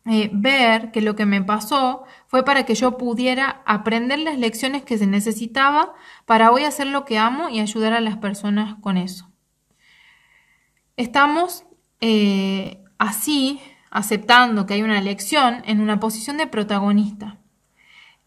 eh, 0.05 0.31
ver 0.33 0.91
que 0.91 1.01
lo 1.01 1.15
que 1.15 1.27
me 1.27 1.43
pasó 1.43 2.03
fue 2.25 2.43
para 2.43 2.65
que 2.65 2.73
yo 2.73 2.97
pudiera 2.97 3.61
aprender 3.65 4.17
las 4.19 4.37
lecciones 4.37 4.83
que 4.83 4.97
se 4.97 5.05
necesitaba 5.05 5.93
para 6.25 6.51
hoy 6.51 6.63
hacer 6.63 6.87
lo 6.87 7.05
que 7.05 7.19
amo 7.19 7.49
y 7.49 7.59
ayudar 7.59 7.93
a 7.93 8.01
las 8.01 8.17
personas 8.17 8.75
con 8.81 8.97
eso. 8.97 9.29
Estamos 10.97 11.65
eh, 11.99 12.83
así, 12.97 13.61
aceptando 13.91 14.65
que 14.65 14.73
hay 14.73 14.81
una 14.81 15.01
lección, 15.01 15.61
en 15.65 15.81
una 15.81 15.99
posición 15.99 16.37
de 16.37 16.47
protagonista. 16.47 17.37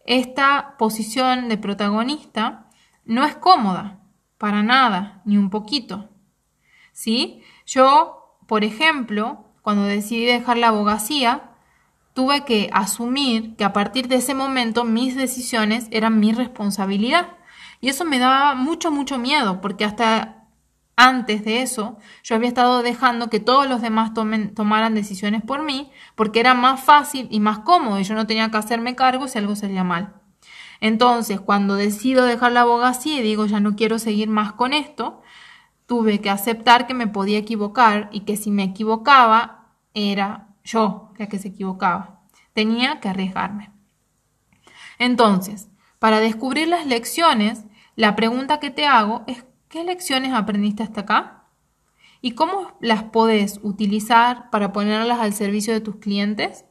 Esta 0.05 0.75
posición 0.77 1.49
de 1.49 1.57
protagonista 1.57 2.69
no 3.03 3.25
es 3.25 3.35
cómoda, 3.35 3.99
para 4.37 4.63
nada, 4.63 5.21
ni 5.25 5.37
un 5.37 5.49
poquito. 5.49 6.09
¿Sí? 6.93 7.41
Yo, 7.65 8.39
por 8.47 8.63
ejemplo, 8.63 9.45
cuando 9.61 9.83
decidí 9.83 10.25
dejar 10.25 10.57
la 10.57 10.69
abogacía, 10.69 11.54
tuve 12.15 12.45
que 12.45 12.69
asumir 12.71 13.57
que 13.57 13.65
a 13.65 13.73
partir 13.73 14.07
de 14.07 14.15
ese 14.15 14.33
momento 14.33 14.85
mis 14.85 15.15
decisiones 15.15 15.87
eran 15.91 16.19
mi 16.19 16.31
responsabilidad. 16.31 17.27
Y 17.81 17.89
eso 17.89 18.05
me 18.05 18.19
daba 18.19 18.55
mucho, 18.55 18.89
mucho 18.89 19.17
miedo, 19.17 19.59
porque 19.59 19.83
hasta 19.83 20.47
antes 20.95 21.43
de 21.43 21.61
eso 21.61 21.97
yo 22.23 22.35
había 22.35 22.47
estado 22.47 22.81
dejando 22.83 23.29
que 23.29 23.41
todos 23.41 23.67
los 23.67 23.81
demás 23.81 24.13
tomen, 24.13 24.55
tomaran 24.55 24.95
decisiones 24.95 25.43
por 25.43 25.61
mí, 25.61 25.91
porque 26.15 26.39
era 26.39 26.53
más 26.53 26.79
fácil 26.81 27.27
y 27.31 27.41
más 27.41 27.59
cómodo 27.59 27.99
y 27.99 28.05
yo 28.05 28.15
no 28.15 28.25
tenía 28.25 28.49
que 28.49 28.57
hacerme 28.57 28.95
cargo 28.95 29.27
si 29.27 29.37
algo 29.37 29.57
salía 29.57 29.83
mal. 29.83 30.13
Entonces, 30.79 31.41
cuando 31.41 31.75
decido 31.75 32.23
dejar 32.25 32.53
la 32.53 32.61
abogacía 32.61 33.19
y 33.19 33.23
digo 33.23 33.45
ya 33.45 33.59
no 33.59 33.75
quiero 33.75 33.99
seguir 33.99 34.29
más 34.29 34.53
con 34.53 34.71
esto, 34.71 35.21
tuve 35.85 36.21
que 36.21 36.29
aceptar 36.29 36.87
que 36.87 36.93
me 36.93 37.07
podía 37.07 37.39
equivocar 37.39 38.09
y 38.13 38.21
que 38.21 38.37
si 38.37 38.51
me 38.51 38.63
equivocaba 38.63 39.73
era 39.93 40.44
yo 40.65 41.11
la 41.17 41.27
que 41.27 41.39
se 41.39 41.49
equivocaba. 41.49 42.23
Tenía 42.53 42.99
que 42.99 43.07
arriesgarme. 43.07 43.71
Entonces, 44.99 45.69
para 45.99 46.19
descubrir 46.19 46.67
las 46.67 46.85
lecciones, 46.85 47.63
la 47.95 48.15
pregunta 48.15 48.59
que 48.59 48.71
te 48.71 48.85
hago 48.85 49.23
es, 49.27 49.45
¿qué 49.69 49.83
lecciones 49.83 50.33
aprendiste 50.33 50.83
hasta 50.83 51.01
acá? 51.01 51.45
¿Y 52.19 52.31
cómo 52.31 52.75
las 52.81 53.03
podés 53.03 53.59
utilizar 53.61 54.49
para 54.49 54.73
ponerlas 54.73 55.19
al 55.19 55.33
servicio 55.33 55.73
de 55.73 55.81
tus 55.81 55.97
clientes? 55.97 56.65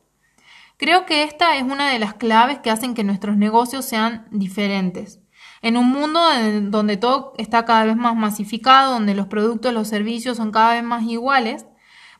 Creo 0.76 1.06
que 1.06 1.22
esta 1.22 1.56
es 1.56 1.62
una 1.62 1.90
de 1.90 1.98
las 2.00 2.14
claves 2.14 2.58
que 2.58 2.70
hacen 2.70 2.94
que 2.94 3.04
nuestros 3.04 3.36
negocios 3.36 3.84
sean 3.84 4.26
diferentes. 4.32 5.20
En 5.62 5.76
un 5.76 5.88
mundo 5.90 6.20
donde 6.62 6.96
todo 6.96 7.32
está 7.38 7.64
cada 7.64 7.84
vez 7.84 7.96
más 7.96 8.16
masificado, 8.16 8.92
donde 8.92 9.14
los 9.14 9.28
productos, 9.28 9.72
los 9.72 9.88
servicios 9.88 10.36
son 10.36 10.50
cada 10.50 10.74
vez 10.74 10.82
más 10.82 11.04
iguales, 11.04 11.66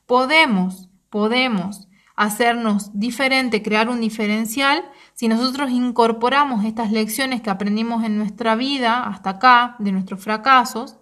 podemos 0.05 0.89
podemos 1.15 1.87
hacernos 2.17 2.91
diferente, 2.99 3.63
crear 3.63 3.87
un 3.87 4.01
diferencial, 4.01 4.83
si 5.13 5.29
nosotros 5.29 5.71
incorporamos 5.71 6.65
estas 6.65 6.91
lecciones 6.91 7.39
que 7.41 7.49
aprendimos 7.49 8.03
en 8.03 8.17
nuestra 8.17 8.55
vida 8.55 9.01
hasta 9.05 9.29
acá, 9.29 9.77
de 9.79 9.93
nuestros 9.93 10.21
fracasos, 10.21 10.97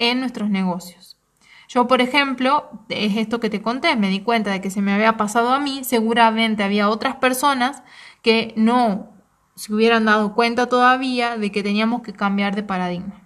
en 0.00 0.18
nuestros 0.18 0.50
negocios. 0.50 1.20
Yo, 1.68 1.86
por 1.86 2.00
ejemplo, 2.00 2.68
es 2.88 3.16
esto 3.16 3.38
que 3.38 3.48
te 3.48 3.62
conté, 3.62 3.94
me 3.94 4.08
di 4.08 4.22
cuenta 4.22 4.50
de 4.50 4.60
que 4.60 4.70
se 4.70 4.82
me 4.82 4.92
había 4.92 5.16
pasado 5.16 5.50
a 5.50 5.60
mí, 5.60 5.84
seguramente 5.84 6.64
había 6.64 6.88
otras 6.88 7.14
personas 7.14 7.84
que 8.22 8.54
no 8.56 9.12
se 9.54 9.72
hubieran 9.72 10.04
dado 10.04 10.34
cuenta 10.34 10.68
todavía 10.68 11.38
de 11.38 11.52
que 11.52 11.62
teníamos 11.62 12.02
que 12.02 12.12
cambiar 12.12 12.56
de 12.56 12.64
paradigma. 12.64 13.22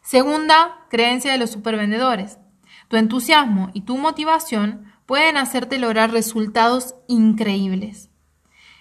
Segunda 0.00 0.86
creencia 0.88 1.32
de 1.32 1.36
los 1.38 1.50
supervendedores. 1.50 2.38
Tu 2.90 2.96
entusiasmo 2.96 3.70
y 3.72 3.82
tu 3.82 3.98
motivación 3.98 4.92
pueden 5.06 5.36
hacerte 5.36 5.78
lograr 5.78 6.10
resultados 6.10 6.96
increíbles. 7.06 8.10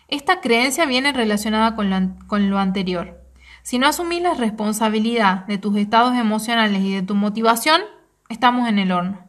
Esta 0.07 0.41
creencia 0.41 0.87
viene 0.87 1.13
relacionada 1.13 1.75
con 1.75 2.49
lo, 2.49 2.57
anterior. 2.57 3.21
Si 3.61 3.77
no 3.77 3.85
asumís 3.85 4.23
la 4.23 4.33
responsabilidad 4.33 5.45
de 5.45 5.59
tus 5.59 5.77
estados 5.77 6.15
emocionales 6.15 6.81
y 6.81 6.95
de 6.95 7.03
tu 7.03 7.13
motivación, 7.13 7.83
estamos 8.29 8.67
en 8.67 8.79
el 8.79 8.91
horno. 8.91 9.27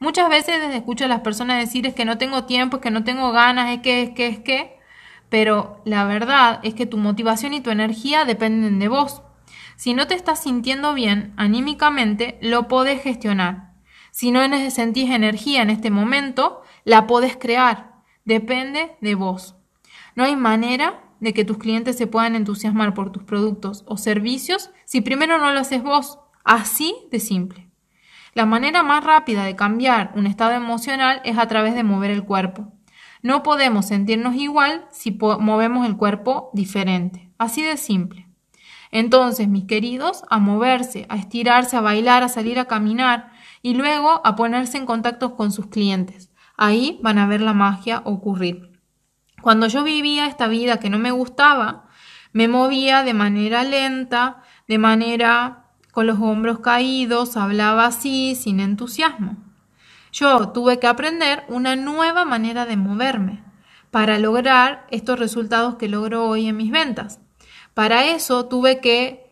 Muchas 0.00 0.28
veces 0.28 0.56
escucho 0.74 1.04
a 1.04 1.08
las 1.08 1.20
personas 1.20 1.60
decir 1.60 1.86
es 1.86 1.94
que 1.94 2.04
no 2.04 2.18
tengo 2.18 2.42
tiempo, 2.42 2.78
es 2.78 2.82
que 2.82 2.90
no 2.90 3.04
tengo 3.04 3.30
ganas, 3.30 3.70
es 3.70 3.82
que, 3.82 4.02
es 4.02 4.10
que, 4.10 4.26
es 4.26 4.40
que, 4.40 4.80
pero 5.28 5.80
la 5.84 6.04
verdad 6.06 6.58
es 6.64 6.74
que 6.74 6.86
tu 6.86 6.96
motivación 6.96 7.54
y 7.54 7.60
tu 7.60 7.70
energía 7.70 8.24
dependen 8.24 8.80
de 8.80 8.88
vos. 8.88 9.22
Si 9.76 9.94
no 9.94 10.08
te 10.08 10.14
estás 10.14 10.42
sintiendo 10.42 10.92
bien 10.92 11.34
anímicamente, 11.36 12.36
lo 12.42 12.66
podés 12.66 13.00
gestionar. 13.00 13.67
Si 14.10 14.30
no 14.30 14.40
sentís 14.70 15.10
energía 15.10 15.62
en 15.62 15.70
este 15.70 15.90
momento, 15.90 16.62
la 16.84 17.06
podés 17.06 17.36
crear. 17.36 17.92
Depende 18.24 18.96
de 19.00 19.14
vos. 19.14 19.56
No 20.14 20.24
hay 20.24 20.36
manera 20.36 21.04
de 21.20 21.32
que 21.32 21.44
tus 21.44 21.58
clientes 21.58 21.96
se 21.96 22.06
puedan 22.06 22.34
entusiasmar 22.34 22.94
por 22.94 23.12
tus 23.12 23.22
productos 23.22 23.84
o 23.86 23.96
servicios 23.96 24.70
si 24.84 25.00
primero 25.00 25.38
no 25.38 25.52
lo 25.52 25.60
haces 25.60 25.82
vos. 25.82 26.18
Así 26.44 26.94
de 27.10 27.20
simple. 27.20 27.68
La 28.34 28.46
manera 28.46 28.82
más 28.82 29.04
rápida 29.04 29.44
de 29.44 29.56
cambiar 29.56 30.12
un 30.14 30.26
estado 30.26 30.52
emocional 30.52 31.20
es 31.24 31.38
a 31.38 31.48
través 31.48 31.74
de 31.74 31.82
mover 31.82 32.10
el 32.10 32.24
cuerpo. 32.24 32.72
No 33.22 33.42
podemos 33.42 33.86
sentirnos 33.86 34.36
igual 34.36 34.86
si 34.90 35.18
movemos 35.40 35.86
el 35.86 35.96
cuerpo 35.96 36.50
diferente. 36.52 37.30
Así 37.36 37.62
de 37.62 37.76
simple. 37.76 38.28
Entonces, 38.90 39.48
mis 39.48 39.64
queridos, 39.64 40.22
a 40.30 40.38
moverse, 40.38 41.06
a 41.08 41.16
estirarse, 41.16 41.76
a 41.76 41.80
bailar, 41.80 42.22
a 42.22 42.28
salir 42.28 42.58
a 42.58 42.66
caminar, 42.66 43.32
y 43.62 43.74
luego 43.74 44.20
a 44.24 44.36
ponerse 44.36 44.78
en 44.78 44.86
contacto 44.86 45.36
con 45.36 45.52
sus 45.52 45.66
clientes. 45.66 46.30
Ahí 46.56 46.98
van 47.02 47.18
a 47.18 47.26
ver 47.26 47.40
la 47.40 47.54
magia 47.54 48.02
ocurrir. 48.04 48.80
Cuando 49.40 49.68
yo 49.68 49.84
vivía 49.84 50.26
esta 50.26 50.48
vida 50.48 50.80
que 50.80 50.90
no 50.90 50.98
me 50.98 51.10
gustaba, 51.10 51.86
me 52.32 52.48
movía 52.48 53.04
de 53.04 53.14
manera 53.14 53.64
lenta, 53.64 54.42
de 54.66 54.78
manera 54.78 55.66
con 55.92 56.06
los 56.06 56.18
hombros 56.20 56.60
caídos, 56.60 57.36
hablaba 57.36 57.86
así, 57.86 58.34
sin 58.34 58.60
entusiasmo. 58.60 59.36
Yo 60.12 60.50
tuve 60.50 60.78
que 60.78 60.86
aprender 60.86 61.44
una 61.48 61.76
nueva 61.76 62.24
manera 62.24 62.66
de 62.66 62.76
moverme 62.76 63.44
para 63.90 64.18
lograr 64.18 64.86
estos 64.90 65.18
resultados 65.18 65.76
que 65.76 65.88
logro 65.88 66.26
hoy 66.26 66.48
en 66.48 66.56
mis 66.56 66.70
ventas. 66.70 67.20
Para 67.74 68.06
eso 68.06 68.46
tuve 68.46 68.80
que, 68.80 69.30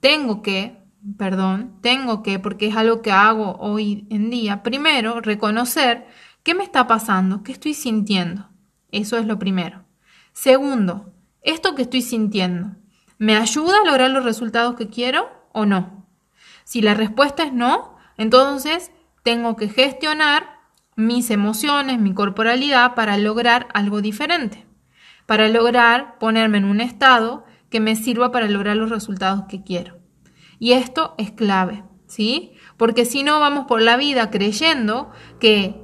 tengo 0.00 0.42
que 0.42 0.79
perdón, 1.16 1.78
tengo 1.80 2.22
que, 2.22 2.38
porque 2.38 2.66
es 2.68 2.76
algo 2.76 3.02
que 3.02 3.12
hago 3.12 3.56
hoy 3.58 4.06
en 4.10 4.30
día, 4.30 4.62
primero 4.62 5.20
reconocer 5.20 6.06
qué 6.42 6.54
me 6.54 6.64
está 6.64 6.86
pasando, 6.86 7.42
qué 7.42 7.52
estoy 7.52 7.74
sintiendo. 7.74 8.48
Eso 8.90 9.16
es 9.16 9.26
lo 9.26 9.38
primero. 9.38 9.84
Segundo, 10.32 11.12
esto 11.42 11.74
que 11.74 11.82
estoy 11.82 12.02
sintiendo, 12.02 12.76
¿me 13.18 13.36
ayuda 13.36 13.78
a 13.80 13.86
lograr 13.86 14.10
los 14.10 14.24
resultados 14.24 14.76
que 14.76 14.88
quiero 14.88 15.28
o 15.52 15.66
no? 15.66 16.06
Si 16.64 16.80
la 16.80 16.94
respuesta 16.94 17.44
es 17.44 17.52
no, 17.52 17.96
entonces 18.16 18.90
tengo 19.22 19.56
que 19.56 19.68
gestionar 19.68 20.60
mis 20.96 21.30
emociones, 21.30 21.98
mi 21.98 22.14
corporalidad 22.14 22.94
para 22.94 23.16
lograr 23.16 23.68
algo 23.74 24.00
diferente, 24.00 24.66
para 25.26 25.48
lograr 25.48 26.18
ponerme 26.18 26.58
en 26.58 26.64
un 26.64 26.80
estado 26.80 27.44
que 27.70 27.80
me 27.80 27.96
sirva 27.96 28.32
para 28.32 28.48
lograr 28.48 28.76
los 28.76 28.90
resultados 28.90 29.44
que 29.48 29.62
quiero. 29.62 29.99
Y 30.60 30.72
esto 30.72 31.14
es 31.16 31.32
clave, 31.32 31.82
¿sí? 32.06 32.52
Porque 32.76 33.06
si 33.06 33.24
no 33.24 33.40
vamos 33.40 33.64
por 33.66 33.80
la 33.80 33.96
vida 33.96 34.30
creyendo 34.30 35.10
que 35.40 35.82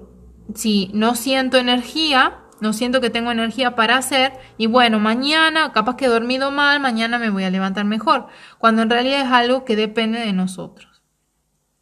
si 0.54 0.90
no 0.92 1.14
siento 1.14 1.56
energía, 1.56 2.42
no 2.60 2.74
siento 2.74 3.00
que 3.00 3.08
tengo 3.08 3.30
energía 3.30 3.74
para 3.74 3.96
hacer 3.96 4.34
y 4.58 4.66
bueno, 4.66 5.00
mañana 5.00 5.72
capaz 5.72 5.96
que 5.96 6.04
he 6.04 6.08
dormido 6.08 6.50
mal, 6.50 6.78
mañana 6.78 7.18
me 7.18 7.30
voy 7.30 7.44
a 7.44 7.50
levantar 7.50 7.86
mejor, 7.86 8.26
cuando 8.58 8.82
en 8.82 8.90
realidad 8.90 9.22
es 9.22 9.32
algo 9.32 9.64
que 9.64 9.76
depende 9.76 10.18
de 10.20 10.34
nosotros. 10.34 11.02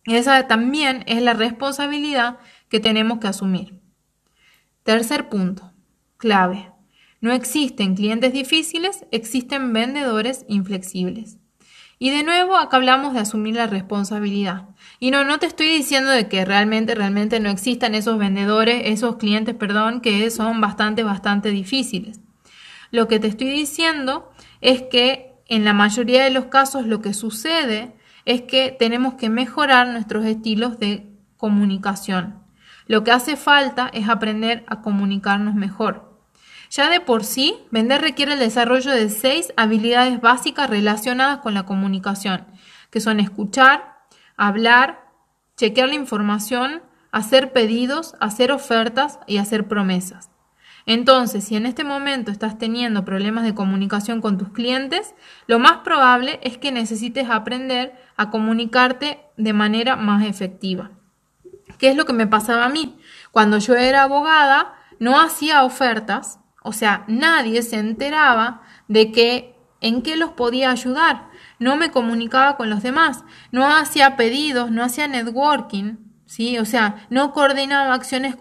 Esa 0.04 0.46
también 0.46 1.02
es 1.08 1.20
la 1.20 1.34
responsabilidad 1.34 2.38
que 2.68 2.78
tenemos 2.78 3.18
que 3.18 3.26
asumir. 3.26 3.80
Tercer 4.84 5.28
punto, 5.28 5.72
clave. 6.16 6.70
No 7.20 7.32
existen 7.32 7.96
clientes 7.96 8.32
difíciles, 8.32 9.04
existen 9.10 9.72
vendedores 9.72 10.44
inflexibles. 10.46 11.38
Y 11.98 12.10
de 12.10 12.22
nuevo, 12.22 12.56
acá 12.56 12.76
hablamos 12.76 13.14
de 13.14 13.20
asumir 13.20 13.54
la 13.54 13.66
responsabilidad. 13.66 14.68
Y 14.98 15.10
no, 15.10 15.24
no 15.24 15.38
te 15.38 15.46
estoy 15.46 15.68
diciendo 15.68 16.10
de 16.10 16.28
que 16.28 16.44
realmente, 16.44 16.94
realmente 16.94 17.40
no 17.40 17.50
existan 17.50 17.94
esos 17.94 18.18
vendedores, 18.18 18.82
esos 18.86 19.16
clientes, 19.16 19.54
perdón, 19.54 20.00
que 20.00 20.30
son 20.30 20.60
bastante, 20.60 21.02
bastante 21.02 21.50
difíciles. 21.50 22.20
Lo 22.90 23.08
que 23.08 23.18
te 23.18 23.28
estoy 23.28 23.50
diciendo 23.50 24.32
es 24.60 24.82
que 24.82 25.34
en 25.46 25.64
la 25.64 25.72
mayoría 25.72 26.24
de 26.24 26.30
los 26.30 26.46
casos 26.46 26.86
lo 26.86 27.00
que 27.00 27.14
sucede 27.14 27.94
es 28.24 28.42
que 28.42 28.74
tenemos 28.76 29.14
que 29.14 29.28
mejorar 29.28 29.88
nuestros 29.88 30.24
estilos 30.24 30.78
de 30.78 31.10
comunicación. 31.36 32.42
Lo 32.86 33.04
que 33.04 33.12
hace 33.12 33.36
falta 33.36 33.90
es 33.92 34.08
aprender 34.08 34.64
a 34.66 34.80
comunicarnos 34.80 35.54
mejor. 35.54 36.13
Ya 36.74 36.90
de 36.90 36.98
por 36.98 37.22
sí, 37.22 37.56
vender 37.70 38.00
requiere 38.00 38.32
el 38.32 38.40
desarrollo 38.40 38.90
de 38.90 39.08
seis 39.08 39.52
habilidades 39.56 40.20
básicas 40.20 40.68
relacionadas 40.68 41.38
con 41.38 41.54
la 41.54 41.66
comunicación, 41.66 42.48
que 42.90 43.00
son 43.00 43.20
escuchar, 43.20 43.98
hablar, 44.36 45.08
chequear 45.56 45.90
la 45.90 45.94
información, 45.94 46.82
hacer 47.12 47.52
pedidos, 47.52 48.16
hacer 48.18 48.50
ofertas 48.50 49.20
y 49.28 49.36
hacer 49.36 49.68
promesas. 49.68 50.30
Entonces, 50.84 51.44
si 51.44 51.54
en 51.54 51.66
este 51.66 51.84
momento 51.84 52.32
estás 52.32 52.58
teniendo 52.58 53.04
problemas 53.04 53.44
de 53.44 53.54
comunicación 53.54 54.20
con 54.20 54.36
tus 54.36 54.48
clientes, 54.48 55.14
lo 55.46 55.60
más 55.60 55.78
probable 55.84 56.40
es 56.42 56.58
que 56.58 56.72
necesites 56.72 57.30
aprender 57.30 57.94
a 58.16 58.30
comunicarte 58.30 59.20
de 59.36 59.52
manera 59.52 59.94
más 59.94 60.26
efectiva. 60.26 60.90
¿Qué 61.78 61.90
es 61.90 61.96
lo 61.96 62.04
que 62.04 62.12
me 62.12 62.26
pasaba 62.26 62.64
a 62.64 62.68
mí? 62.68 62.98
Cuando 63.30 63.58
yo 63.58 63.76
era 63.76 64.02
abogada, 64.02 64.74
no 64.98 65.20
hacía 65.20 65.62
ofertas, 65.62 66.40
o 66.66 66.72
sea, 66.72 67.04
nadie 67.08 67.62
se 67.62 67.76
enteraba 67.76 68.62
de 68.88 69.12
que 69.12 69.54
en 69.82 70.00
qué 70.00 70.16
los 70.16 70.30
podía 70.30 70.70
ayudar. 70.70 71.28
No 71.58 71.76
me 71.76 71.90
comunicaba 71.90 72.56
con 72.56 72.70
los 72.70 72.82
demás, 72.82 73.22
no 73.52 73.66
hacía 73.66 74.16
pedidos, 74.16 74.70
no 74.70 74.82
hacía 74.82 75.06
networking, 75.06 75.96
¿sí? 76.24 76.58
O 76.58 76.64
sea, 76.64 77.06
no 77.10 77.34
coordinaba 77.34 77.92
acciones 77.92 78.36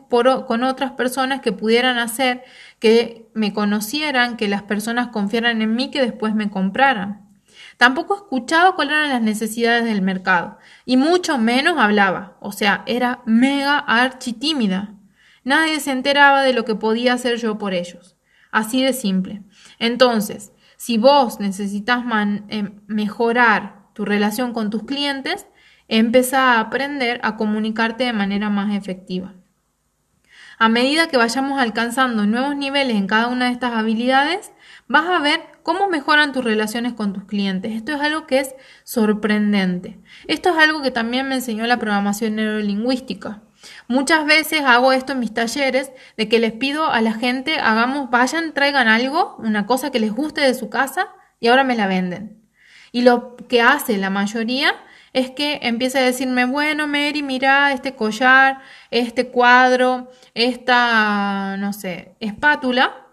con 0.47 0.63
otras 0.63 0.93
personas 0.93 1.41
que 1.41 1.51
pudieran 1.51 1.97
hacer 1.97 2.45
que 2.79 3.27
me 3.33 3.51
conocieran, 3.51 4.37
que 4.37 4.47
las 4.47 4.63
personas 4.63 5.09
confiaran 5.09 5.61
en 5.61 5.75
mí, 5.75 5.91
que 5.91 6.01
después 6.01 6.33
me 6.33 6.49
compraran. 6.49 7.29
Tampoco 7.75 8.15
escuchaba 8.15 8.75
cuáles 8.75 8.93
eran 8.93 9.09
las 9.09 9.21
necesidades 9.21 9.83
del 9.83 10.01
mercado 10.01 10.59
y 10.85 10.95
mucho 10.95 11.37
menos 11.37 11.77
hablaba, 11.77 12.37
o 12.39 12.53
sea, 12.53 12.83
era 12.85 13.19
mega 13.25 13.79
archi 13.79 14.31
tímida. 14.31 14.93
Nadie 15.43 15.81
se 15.81 15.91
enteraba 15.91 16.41
de 16.41 16.53
lo 16.53 16.63
que 16.63 16.75
podía 16.75 17.13
hacer 17.13 17.35
yo 17.35 17.57
por 17.57 17.73
ellos. 17.73 18.12
Así 18.53 18.81
de 18.81 18.93
simple. 18.93 19.43
Entonces, 19.79 20.53
si 20.77 20.97
vos 20.97 21.41
necesitas 21.41 22.05
eh, 22.47 22.71
mejorar 22.87 23.89
tu 23.93 24.05
relación 24.05 24.53
con 24.53 24.69
tus 24.69 24.83
clientes, 24.83 25.47
Empieza 25.87 26.53
a 26.53 26.59
aprender 26.59 27.19
a 27.23 27.35
comunicarte 27.35 28.05
de 28.05 28.13
manera 28.13 28.49
más 28.49 28.73
efectiva. 28.73 29.33
A 30.57 30.69
medida 30.69 31.07
que 31.07 31.17
vayamos 31.17 31.59
alcanzando 31.59 32.25
nuevos 32.25 32.55
niveles 32.55 32.95
en 32.95 33.07
cada 33.07 33.27
una 33.27 33.45
de 33.45 33.51
estas 33.51 33.73
habilidades, 33.73 34.53
vas 34.87 35.07
a 35.07 35.19
ver 35.19 35.41
cómo 35.61 35.89
mejoran 35.89 36.31
tus 36.31 36.43
relaciones 36.43 36.93
con 36.93 37.11
tus 37.11 37.25
clientes. 37.25 37.73
Esto 37.73 37.91
es 37.91 38.01
algo 38.01 38.27
que 38.27 38.39
es 38.39 38.55
sorprendente. 38.83 39.99
Esto 40.27 40.49
es 40.49 40.55
algo 40.57 40.81
que 40.81 40.91
también 40.91 41.27
me 41.27 41.35
enseñó 41.35 41.67
la 41.67 41.77
programación 41.77 42.35
neurolingüística. 42.35 43.41
Muchas 43.87 44.25
veces 44.25 44.61
hago 44.61 44.91
esto 44.91 45.13
en 45.13 45.19
mis 45.19 45.33
talleres, 45.33 45.91
de 46.17 46.29
que 46.29 46.39
les 46.39 46.53
pido 46.53 46.87
a 46.87 47.01
la 47.01 47.13
gente, 47.13 47.59
hagamos, 47.59 48.09
vayan, 48.09 48.53
traigan 48.53 48.87
algo, 48.87 49.35
una 49.39 49.65
cosa 49.65 49.91
que 49.91 49.99
les 49.99 50.11
guste 50.11 50.41
de 50.41 50.53
su 50.53 50.69
casa 50.69 51.09
y 51.39 51.47
ahora 51.47 51.63
me 51.63 51.75
la 51.75 51.87
venden. 51.87 52.41
Y 52.91 53.01
lo 53.01 53.35
que 53.35 53.61
hace 53.61 53.97
la 53.97 54.09
mayoría 54.09 54.75
es 55.13 55.31
que 55.31 55.59
empieza 55.63 55.99
a 55.99 56.03
decirme, 56.03 56.45
bueno, 56.45 56.87
Mary, 56.87 57.21
mira 57.21 57.71
este 57.71 57.95
collar, 57.95 58.61
este 58.91 59.27
cuadro, 59.29 60.11
esta, 60.33 61.55
no 61.57 61.71
sé, 61.73 62.15
espátula, 62.19 63.03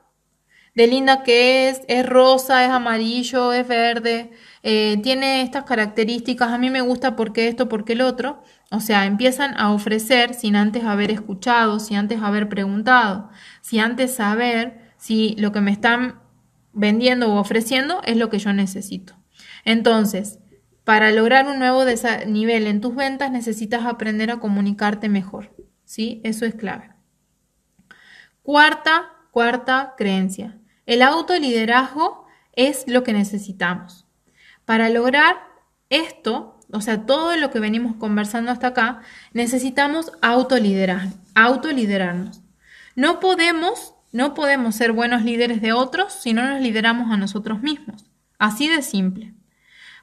de 0.74 0.86
linda 0.86 1.22
que 1.22 1.68
es, 1.68 1.82
es 1.88 2.06
rosa, 2.06 2.64
es 2.64 2.70
amarillo, 2.70 3.52
es 3.52 3.66
verde, 3.66 4.30
eh, 4.62 4.98
tiene 5.02 5.42
estas 5.42 5.64
características, 5.64 6.50
a 6.52 6.58
mí 6.58 6.70
me 6.70 6.80
gusta 6.80 7.16
porque 7.16 7.48
esto, 7.48 7.68
porque 7.68 7.94
el 7.94 8.02
otro. 8.02 8.42
O 8.70 8.78
sea, 8.80 9.06
empiezan 9.06 9.58
a 9.58 9.72
ofrecer 9.72 10.32
sin 10.34 10.54
antes 10.54 10.84
haber 10.84 11.10
escuchado, 11.10 11.80
sin 11.80 11.96
antes 11.96 12.22
haber 12.22 12.48
preguntado, 12.48 13.28
sin 13.60 13.80
antes 13.80 14.14
saber 14.14 14.92
si 14.96 15.34
lo 15.38 15.50
que 15.50 15.60
me 15.60 15.72
están 15.72 16.20
vendiendo 16.72 17.32
o 17.32 17.40
ofreciendo 17.40 18.00
es 18.04 18.16
lo 18.16 18.30
que 18.30 18.38
yo 18.38 18.52
necesito. 18.52 19.16
Entonces, 19.64 20.38
para 20.84 21.10
lograr 21.10 21.48
un 21.48 21.58
nuevo 21.58 21.84
nivel 22.26 22.66
en 22.68 22.80
tus 22.80 22.94
ventas 22.94 23.32
necesitas 23.32 23.86
aprender 23.86 24.30
a 24.30 24.38
comunicarte 24.38 25.08
mejor. 25.08 25.52
¿Sí? 25.84 26.20
Eso 26.22 26.46
es 26.46 26.54
clave. 26.54 26.90
Cuarta, 28.42 29.10
cuarta 29.32 29.94
creencia. 29.96 30.58
El 30.86 31.02
autoliderazgo 31.02 32.26
es 32.52 32.84
lo 32.86 33.02
que 33.02 33.12
necesitamos. 33.12 34.06
Para 34.64 34.88
lograr 34.88 35.36
esto, 35.88 36.59
o 36.72 36.80
sea, 36.80 37.06
todo 37.06 37.36
lo 37.36 37.50
que 37.50 37.60
venimos 37.60 37.96
conversando 37.96 38.50
hasta 38.50 38.68
acá, 38.68 39.00
necesitamos 39.32 40.12
autoliderar, 40.22 41.08
autoliderarnos. 41.34 42.42
No 42.96 43.20
podemos, 43.20 43.94
no 44.12 44.34
podemos 44.34 44.74
ser 44.74 44.92
buenos 44.92 45.22
líderes 45.22 45.60
de 45.60 45.72
otros 45.72 46.12
si 46.12 46.32
no 46.32 46.46
nos 46.46 46.60
lideramos 46.60 47.10
a 47.10 47.16
nosotros 47.16 47.62
mismos. 47.62 48.04
Así 48.38 48.68
de 48.68 48.82
simple. 48.82 49.34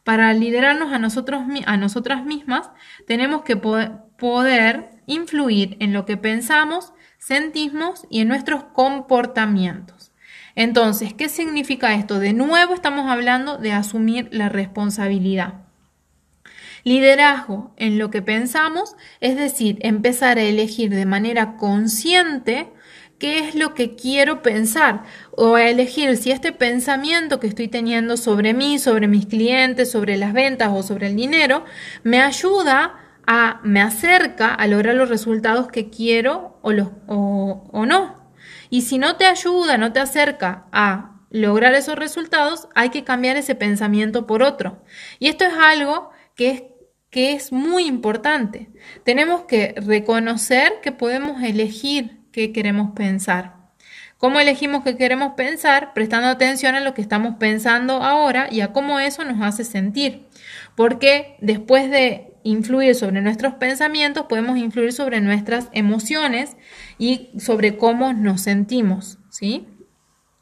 Para 0.04 0.34
liderarnos 0.34 0.94
a, 0.94 1.00
nosotros, 1.00 1.44
a 1.66 1.78
nosotras 1.78 2.24
mismas, 2.24 2.70
tenemos 3.08 3.44
que 3.44 3.58
poder 3.58 4.90
influir 5.06 5.76
en 5.80 5.92
lo 5.92 6.06
que 6.06 6.16
pensamos, 6.16 6.94
sentimos 7.18 8.06
y 8.10 8.22
en 8.22 8.30
nuestros 8.30 8.64
comportamientos. 8.64 10.12
Entonces, 10.56 11.14
¿qué 11.14 11.30
significa 11.30 11.94
esto? 11.94 12.20
De 12.20 12.34
nuevo 12.34 12.74
estamos 12.74 13.12
hablando 13.12 13.58
de 13.58 13.74
asumir 13.74 14.30
la 14.32 14.50
responsabilidad. 14.50 15.67
Liderazgo 16.88 17.74
en 17.76 18.00
lo 18.00 18.10
que 18.10 18.22
pensamos, 18.22 18.96
es 19.20 19.36
decir, 19.36 19.78
empezar 19.82 20.38
a 20.38 20.44
elegir 20.44 20.90
de 20.90 21.06
manera 21.06 21.58
consciente 21.58 22.72
qué 23.20 23.40
es 23.40 23.56
lo 23.56 23.74
que 23.74 23.98
quiero 23.98 24.42
pensar 24.42 25.04
o 25.32 25.56
a 25.56 25.68
elegir 25.68 26.16
si 26.16 26.32
este 26.32 26.54
pensamiento 26.54 27.42
que 27.42 27.48
estoy 27.48 27.68
teniendo 27.68 28.16
sobre 28.16 28.54
mí, 28.54 28.80
sobre 28.80 29.10
mis 29.10 29.26
clientes, 29.26 29.92
sobre 29.92 30.16
las 30.16 30.32
ventas 30.32 30.70
o 30.72 30.82
sobre 30.82 31.08
el 31.08 31.18
dinero, 31.18 31.66
me 32.04 32.22
ayuda 32.22 32.96
a, 33.26 33.60
me 33.66 33.82
acerca 33.82 34.54
a 34.54 34.66
lograr 34.68 34.96
los 34.96 35.10
resultados 35.10 35.68
que 35.68 35.90
quiero 35.90 36.58
o, 36.62 36.72
los, 36.72 36.88
o, 37.08 37.68
o 37.70 37.86
no. 37.86 38.32
Y 38.70 38.84
si 38.84 38.98
no 38.98 39.18
te 39.18 39.26
ayuda, 39.26 39.78
no 39.78 39.92
te 39.92 40.00
acerca 40.00 40.68
a 40.72 41.20
lograr 41.32 41.74
esos 41.74 41.98
resultados, 41.98 42.70
hay 42.76 42.92
que 42.92 43.04
cambiar 43.04 43.36
ese 43.36 43.56
pensamiento 43.56 44.26
por 44.26 44.42
otro. 44.42 44.86
Y 45.20 45.28
esto 45.28 45.44
es 45.44 45.54
algo 45.54 46.12
que 46.34 46.50
es 46.52 46.64
que 47.10 47.34
es 47.34 47.52
muy 47.52 47.86
importante. 47.86 48.70
Tenemos 49.04 49.44
que 49.44 49.74
reconocer 49.78 50.74
que 50.82 50.92
podemos 50.92 51.42
elegir 51.42 52.20
qué 52.32 52.52
queremos 52.52 52.92
pensar. 52.92 53.56
¿Cómo 54.18 54.40
elegimos 54.40 54.84
qué 54.84 54.98
queremos 54.98 55.34
pensar? 55.34 55.94
Prestando 55.94 56.28
atención 56.28 56.74
a 56.74 56.80
lo 56.80 56.96
que 56.96 57.02
estamos 57.02 57.36
pensando 57.36 58.02
ahora 58.02 58.48
y 58.52 58.62
a 58.62 58.74
cómo 58.74 59.00
eso 59.00 59.24
nos 59.24 59.42
hace 59.42 59.64
sentir. 59.64 60.28
Porque 60.76 61.38
después 61.40 61.92
de 61.92 62.34
influir 62.44 62.96
sobre 62.96 63.22
nuestros 63.22 63.54
pensamientos, 63.56 64.26
podemos 64.28 64.58
influir 64.58 64.92
sobre 64.92 65.22
nuestras 65.22 65.70
emociones 65.72 66.58
y 66.98 67.30
sobre 67.38 67.78
cómo 67.78 68.14
nos 68.14 68.42
sentimos, 68.42 69.20
¿sí? 69.30 69.68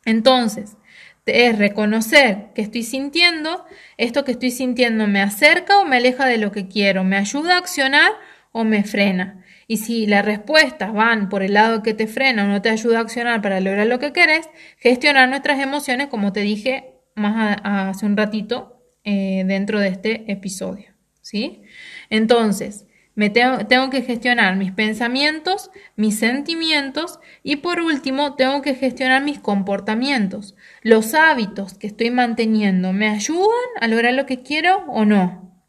Entonces, 0.06 0.78
es 1.26 1.58
reconocer 1.58 2.50
que 2.54 2.62
estoy 2.62 2.84
sintiendo, 2.84 3.66
esto 3.98 4.24
que 4.24 4.34
estoy 4.34 4.52
sintiendo 4.52 5.08
me 5.08 5.22
acerca 5.22 5.80
o 5.80 5.86
me 5.86 5.98
aleja 5.98 6.26
de 6.26 6.38
lo 6.38 6.52
que 6.52 6.68
quiero, 6.68 7.04
me 7.04 7.18
ayuda 7.18 7.56
a 7.56 7.60
accionar 7.60 8.12
o 8.52 8.64
me 8.64 8.84
frena. 8.84 9.44
Y 9.68 9.78
si 9.78 10.06
las 10.06 10.24
respuestas 10.24 10.94
van 10.94 11.30
por 11.30 11.42
el 11.42 11.54
lado 11.54 11.82
que 11.82 11.96
te 11.96 12.06
frena 12.06 12.44
o 12.44 12.48
no 12.48 12.62
te 12.62 12.70
ayuda 12.70 13.00
a 13.00 13.02
accionar 13.02 13.42
para 13.42 13.60
lograr 13.60 13.88
lo 13.88 13.98
que 14.00 14.14
querés, 14.14 14.50
gestionar 14.78 15.28
nuestras 15.28 15.60
emociones, 15.60 16.08
como 16.08 16.32
te 16.32 16.42
dije 16.42 16.92
más 17.16 17.58
hace 17.64 18.06
un 18.06 18.18
ratito 18.18 18.84
eh, 19.04 19.44
dentro 19.48 19.80
de 19.80 19.88
este 19.88 20.32
episodio. 20.32 20.96
¿sí? 21.22 21.64
Entonces, 22.12 22.85
me 23.16 23.30
tengo, 23.30 23.66
tengo 23.66 23.90
que 23.90 24.02
gestionar 24.02 24.58
mis 24.58 24.74
pensamientos, 24.74 25.72
mis 25.96 26.20
sentimientos 26.20 27.20
y 27.44 27.58
por 27.58 27.80
último 27.80 28.36
tengo 28.36 28.62
que 28.62 28.76
gestionar 28.76 29.24
mis 29.24 29.40
comportamientos. 29.40 30.56
Los 30.82 31.14
hábitos 31.14 31.74
que 31.76 31.88
estoy 31.88 32.12
manteniendo, 32.12 32.92
¿me 32.92 33.08
ayudan 33.08 33.50
a 33.80 33.88
lograr 33.88 34.14
lo 34.14 34.26
que 34.26 34.44
quiero 34.44 34.86
o 34.88 35.06
no? 35.06 35.64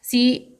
Si 0.00 0.58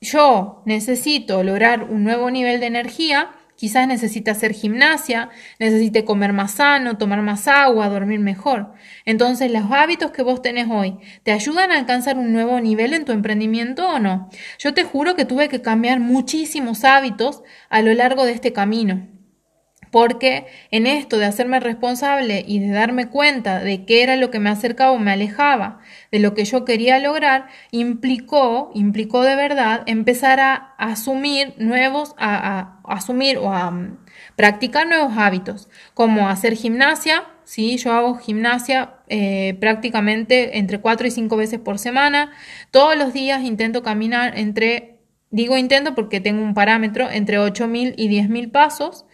yo 0.00 0.62
necesito 0.66 1.42
lograr 1.42 1.84
un 1.84 2.04
nuevo 2.04 2.30
nivel 2.30 2.60
de 2.60 2.66
energía, 2.66 3.30
quizás 3.56 3.88
necesite 3.88 4.30
hacer 4.30 4.52
gimnasia, 4.52 5.30
necesite 5.58 6.04
comer 6.04 6.32
más 6.32 6.52
sano, 6.52 6.98
tomar 6.98 7.22
más 7.22 7.48
agua, 7.48 7.88
dormir 7.88 8.20
mejor. 8.20 8.72
Entonces, 9.04 9.50
los 9.50 9.70
hábitos 9.70 10.10
que 10.12 10.22
vos 10.22 10.42
tenés 10.42 10.68
hoy, 10.70 10.98
¿te 11.22 11.32
ayudan 11.32 11.72
a 11.72 11.78
alcanzar 11.78 12.18
un 12.18 12.32
nuevo 12.32 12.60
nivel 12.60 12.92
en 12.94 13.04
tu 13.04 13.12
emprendimiento 13.12 13.88
o 13.88 13.98
no? 13.98 14.28
Yo 14.58 14.74
te 14.74 14.84
juro 14.84 15.16
que 15.16 15.24
tuve 15.24 15.48
que 15.48 15.62
cambiar 15.62 16.00
muchísimos 16.00 16.84
hábitos 16.84 17.42
a 17.68 17.82
lo 17.82 17.92
largo 17.94 18.24
de 18.24 18.32
este 18.32 18.52
camino. 18.52 19.15
Porque 19.90 20.46
en 20.70 20.86
esto 20.86 21.18
de 21.18 21.26
hacerme 21.26 21.60
responsable 21.60 22.44
y 22.46 22.58
de 22.58 22.70
darme 22.70 23.08
cuenta 23.08 23.60
de 23.60 23.84
qué 23.84 24.02
era 24.02 24.16
lo 24.16 24.30
que 24.30 24.40
me 24.40 24.50
acercaba 24.50 24.92
o 24.92 24.98
me 24.98 25.12
alejaba 25.12 25.80
de 26.10 26.18
lo 26.18 26.34
que 26.34 26.44
yo 26.44 26.64
quería 26.64 26.98
lograr, 26.98 27.46
implicó, 27.70 28.70
implicó 28.74 29.22
de 29.22 29.36
verdad 29.36 29.82
empezar 29.86 30.40
a 30.40 30.74
asumir 30.78 31.54
nuevos, 31.58 32.14
a, 32.18 32.80
asumir 32.84 33.38
o 33.38 33.52
a 33.52 33.70
mm, 33.70 33.98
practicar 34.36 34.86
nuevos 34.86 35.16
hábitos, 35.16 35.68
como 35.94 36.28
hacer 36.28 36.54
gimnasia, 36.54 37.24
¿sí? 37.44 37.76
Yo 37.78 37.92
hago 37.92 38.16
gimnasia 38.16 38.94
eh, 39.08 39.56
prácticamente 39.60 40.58
entre 40.58 40.80
cuatro 40.80 41.06
y 41.06 41.10
cinco 41.10 41.36
veces 41.36 41.60
por 41.60 41.78
semana. 41.78 42.32
Todos 42.70 42.96
los 42.96 43.12
días 43.12 43.42
intento 43.42 43.82
caminar 43.82 44.36
entre, 44.38 44.98
digo 45.30 45.56
intento 45.56 45.94
porque 45.94 46.20
tengo 46.20 46.42
un 46.42 46.54
parámetro, 46.54 47.10
entre 47.10 47.38
8.000 47.38 47.94
y 47.96 48.08
10.000 48.08 48.50
pasos. 48.50 49.06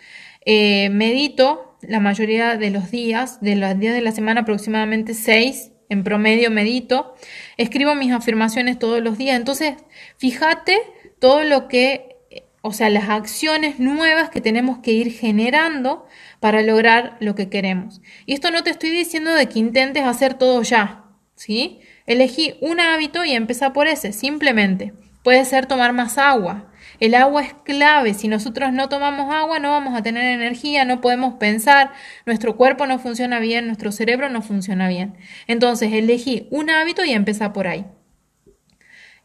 Eh, 0.45 0.91
medito 0.91 1.77
la 1.83 2.01
mayoría 2.01 2.57
de 2.57 2.71
los 2.71 2.91
días, 2.91 3.41
de 3.41 3.57
los 3.57 3.79
días 3.79 3.95
de 3.95 4.01
la 4.01 4.13
semana 4.13 4.43
aproximadamente 4.43 5.15
seis 5.15 5.73
en 5.89 6.05
promedio 6.05 6.51
medito. 6.51 7.15
Escribo 7.57 7.95
mis 7.95 8.13
afirmaciones 8.13 8.79
todos 8.79 9.03
los 9.03 9.19
días. 9.19 9.37
Entonces, 9.37 9.75
fíjate 10.17 10.79
todo 11.19 11.45
lo 11.45 11.69
que, 11.69 12.17
o 12.63 12.73
sea, 12.73 12.89
las 12.89 13.09
acciones 13.09 13.79
nuevas 13.79 14.31
que 14.31 14.41
tenemos 14.41 14.79
que 14.79 14.93
ir 14.93 15.13
generando 15.13 16.07
para 16.41 16.63
lograr 16.63 17.17
lo 17.21 17.35
que 17.35 17.49
queremos. 17.49 18.01
Y 18.27 18.35
esto 18.35 18.51
no 18.51 18.63
te 18.63 18.71
estoy 18.71 18.91
diciendo 18.91 19.33
de 19.33 19.49
que 19.49 19.59
intentes 19.59 20.05
hacer 20.05 20.35
todo 20.35 20.63
ya, 20.63 21.05
¿sí? 21.37 21.81
Elegí 22.07 22.55
un 22.61 22.81
hábito 22.81 23.25
y 23.25 23.33
empieza 23.33 23.73
por 23.73 23.87
ese, 23.87 24.13
simplemente. 24.13 24.95
Puede 25.23 25.45
ser 25.45 25.67
tomar 25.67 25.93
más 25.93 26.19
agua, 26.19 26.72
el 27.03 27.17
agua 27.17 27.43
es 27.43 27.55
clave. 27.65 28.15
Si 28.15 28.29
nosotros 28.29 28.73
no 28.73 28.89
tomamos 28.89 29.35
agua, 29.35 29.59
no 29.59 29.71
vamos 29.71 29.99
a 29.99 30.05
tener 30.05 30.23
energía, 30.23 30.85
no 30.85 31.01
podemos 31.01 31.35
pensar, 31.35 31.91
nuestro 32.27 32.57
cuerpo 32.57 32.87
no 32.87 33.01
funciona 33.01 33.41
bien, 33.41 33.67
nuestro 33.67 33.91
cerebro 33.91 34.29
no 34.29 34.41
funciona 34.41 34.87
bien. 34.87 35.17
Entonces, 35.49 35.93
elegí 35.93 36.47
un 36.53 36.71
hábito 36.71 37.05
y 37.05 37.11
empieza 37.11 37.53
por 37.53 37.67
ahí. 37.67 37.87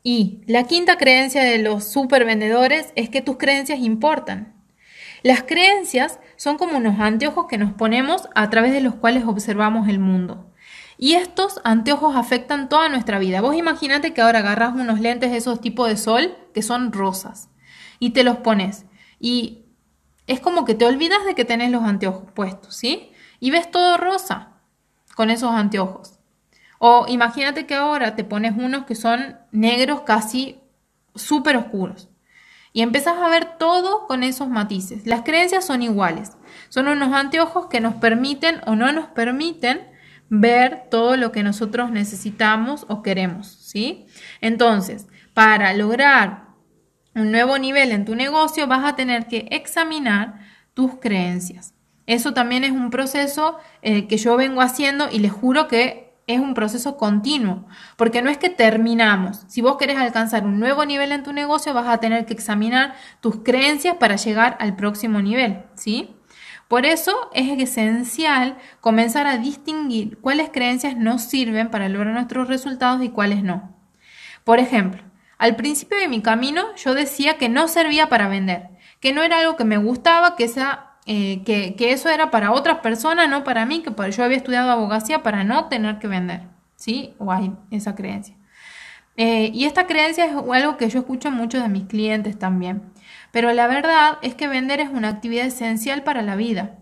Y 0.02 0.42
la 0.48 0.64
quinta 0.64 0.98
creencia 0.98 1.44
de 1.44 1.60
los 1.60 1.84
supervendedores 1.84 2.92
es 2.96 3.10
que 3.10 3.22
tus 3.22 3.38
creencias 3.38 3.78
importan. 3.78 4.56
Las 5.22 5.44
creencias 5.44 6.20
son 6.36 6.58
como 6.58 6.78
unos 6.78 7.00
anteojos 7.00 7.46
que 7.48 7.60
nos 7.60 7.74
ponemos 7.74 8.28
a 8.34 8.50
través 8.50 8.74
de 8.74 8.82
los 8.82 8.96
cuales 8.96 9.26
observamos 9.26 9.88
el 9.88 10.00
mundo. 10.00 10.52
Y 10.98 11.14
estos 11.14 11.62
anteojos 11.64 12.16
afectan 12.16 12.70
toda 12.70 12.90
nuestra 12.90 13.20
vida. 13.20 13.42
Vos 13.42 13.56
imaginate 13.56 14.14
que 14.14 14.22
ahora 14.22 14.40
agarras 14.40 14.74
unos 14.74 15.00
lentes 15.00 15.30
de 15.30 15.38
esos 15.38 15.62
tipos 15.62 15.88
de 15.88 15.98
sol 15.98 16.36
que 16.56 16.64
son 16.64 16.92
rosas 16.92 17.50
y 18.00 18.12
te 18.12 18.24
los 18.24 18.38
pones. 18.38 18.86
Y 19.20 19.66
es 20.28 20.40
como 20.40 20.66
que 20.66 20.76
te 20.76 20.86
olvidas 20.86 21.26
de 21.26 21.36
que 21.36 21.46
tenés 21.46 21.72
los 21.72 21.84
anteojos 21.84 22.32
puestos, 22.34 22.76
¿sí? 22.76 23.12
Y 23.40 23.52
ves 23.52 23.72
todo 23.72 23.98
rosa 23.98 24.54
con 25.16 25.30
esos 25.30 25.52
anteojos. 25.52 26.20
O 26.80 27.06
imagínate 27.08 27.66
que 27.66 27.76
ahora 27.76 28.16
te 28.16 28.24
pones 28.24 28.54
unos 28.58 28.86
que 28.86 28.96
son 28.96 29.38
negros 29.52 30.02
casi 30.02 30.60
súper 31.16 31.58
oscuros. 31.58 32.10
Y 32.74 32.82
empezás 32.82 33.18
a 33.18 33.30
ver 33.30 33.58
todo 33.58 34.06
con 34.06 34.22
esos 34.22 34.50
matices. 34.50 35.08
Las 35.08 35.24
creencias 35.24 35.66
son 35.66 35.82
iguales. 35.82 36.34
Son 36.70 36.88
unos 36.88 37.14
anteojos 37.14 37.68
que 37.68 37.82
nos 37.82 37.96
permiten 37.96 38.62
o 38.68 38.76
no 38.76 38.92
nos 38.92 39.08
permiten 39.08 39.88
ver 40.30 40.84
todo 40.92 41.16
lo 41.18 41.32
que 41.32 41.42
nosotros 41.42 41.90
necesitamos 41.90 42.86
o 42.90 43.02
queremos, 43.02 43.48
¿sí? 43.48 44.06
Entonces, 44.42 45.08
para 45.34 45.74
lograr 45.74 46.47
un 47.18 47.32
nuevo 47.32 47.58
nivel 47.58 47.92
en 47.92 48.06
tu 48.06 48.16
negocio, 48.16 48.68
vas 48.68 48.86
a 48.86 48.96
tener 48.96 49.28
que 49.28 49.48
examinar 49.52 50.40
tus 50.74 51.00
creencias. 51.00 51.74
Eso 52.06 52.34
también 52.34 52.64
es 52.64 52.72
un 52.72 52.90
proceso 52.90 53.58
eh, 53.82 54.08
que 54.08 54.18
yo 54.18 54.38
vengo 54.38 54.62
haciendo 54.62 55.10
y 55.12 55.20
les 55.20 55.32
juro 55.32 55.68
que 55.68 56.08
es 56.28 56.40
un 56.40 56.54
proceso 56.54 56.98
continuo, 56.98 57.66
porque 57.96 58.22
no 58.22 58.30
es 58.30 58.38
que 58.38 58.50
terminamos. 58.50 59.46
Si 59.48 59.62
vos 59.62 59.78
querés 59.78 59.98
alcanzar 59.98 60.46
un 60.46 60.60
nuevo 60.60 60.86
nivel 60.86 61.14
en 61.14 61.24
tu 61.24 61.32
negocio, 61.32 61.74
vas 61.74 61.88
a 61.88 62.00
tener 62.00 62.26
que 62.26 62.34
examinar 62.34 62.96
tus 63.22 63.38
creencias 63.44 63.96
para 63.96 64.18
llegar 64.18 64.58
al 64.60 64.76
próximo 64.76 65.22
nivel, 65.22 65.64
¿sí? 65.76 66.14
Por 66.68 66.86
eso 66.86 67.30
es 67.34 67.58
esencial 67.60 68.58
comenzar 68.82 69.26
a 69.26 69.38
distinguir 69.38 70.18
cuáles 70.20 70.50
creencias 70.50 70.98
nos 70.98 71.22
sirven 71.22 71.70
para 71.72 71.88
lograr 71.88 72.14
nuestros 72.14 72.50
resultados 72.50 73.02
y 73.02 73.10
cuáles 73.10 73.42
no. 73.42 73.74
Por 74.44 74.60
ejemplo, 74.60 75.02
al 75.38 75.56
principio 75.56 75.98
de 75.98 76.08
mi 76.08 76.22
camino 76.22 76.76
yo 76.76 76.94
decía 76.94 77.38
que 77.38 77.50
no 77.50 77.68
servía 77.68 78.10
para 78.10 78.28
vender, 78.28 78.70
que 79.00 79.14
no 79.14 79.22
era 79.22 79.40
algo 79.40 79.56
que 79.56 79.66
me 79.66 79.78
gustaba, 79.78 80.36
que, 80.36 80.50
eh, 81.06 81.44
que, 81.44 81.92
eso 81.92 82.10
era 82.10 82.32
para 82.32 82.52
otras 82.52 82.80
personas, 82.80 83.30
no 83.30 83.44
para 83.44 83.66
mí, 83.66 83.84
que 83.84 84.12
yo 84.12 84.24
había 84.24 84.38
estudiado 84.38 84.72
abogacía 84.72 85.24
para 85.24 85.44
no 85.44 85.66
tener 85.66 86.00
que 86.00 86.08
vender. 86.08 86.42
¿Sí? 86.76 87.16
O 87.18 87.32
hay 87.32 87.52
esa 87.72 87.96
creencia. 87.96 88.36
Eh, 89.16 89.50
y 89.52 89.66
esta 89.66 89.88
creencia 89.88 90.26
es 90.26 90.32
algo 90.32 90.78
que 90.78 90.90
yo 90.90 91.00
escucho 91.00 91.32
mucho 91.32 91.60
de 91.60 91.70
mis 91.70 91.86
clientes 91.86 92.38
también. 92.38 92.84
Pero 93.32 93.52
la 93.52 93.68
verdad 93.68 94.20
es 94.22 94.36
que 94.36 94.48
vender 94.48 94.80
es 94.80 94.90
una 94.90 95.10
actividad 95.10 95.46
esencial 95.46 96.04
para 96.04 96.22
la 96.22 96.36
vida. 96.36 96.78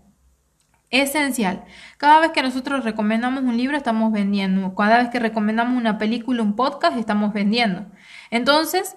Esencial. 0.90 1.64
Cada 1.98 2.20
vez 2.20 2.30
que 2.30 2.42
nosotros 2.42 2.84
recomendamos 2.84 3.42
un 3.42 3.56
libro 3.56 3.76
estamos 3.76 4.12
vendiendo. 4.12 4.74
Cada 4.74 4.98
vez 4.98 5.08
que 5.08 5.18
recomendamos 5.18 5.76
una 5.78 5.98
película, 5.98 6.42
un 6.42 6.54
podcast, 6.56 6.96
estamos 6.96 7.32
vendiendo. 7.32 7.86
Entonces, 8.30 8.96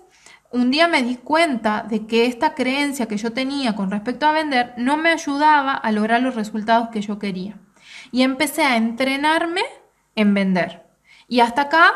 un 0.52 0.72
día 0.72 0.88
me 0.88 1.04
di 1.04 1.16
cuenta 1.16 1.86
de 1.88 2.08
que 2.08 2.26
esta 2.26 2.56
creencia 2.56 3.08
que 3.08 3.18
yo 3.18 3.34
tenía 3.34 3.76
con 3.76 3.92
respecto 3.92 4.26
a 4.26 4.32
vender 4.32 4.74
no 4.78 4.98
me 4.98 5.12
ayudaba 5.12 5.74
a 5.74 5.92
lograr 5.92 6.22
los 6.22 6.36
resultados 6.36 6.90
que 6.90 7.02
yo 7.02 7.20
quería. 7.20 7.58
Y 8.12 8.24
empecé 8.24 8.64
a 8.64 8.76
entrenarme 8.76 9.62
en 10.16 10.34
vender. 10.34 10.88
Y 11.28 11.42
hasta 11.42 11.64
acá 11.64 11.94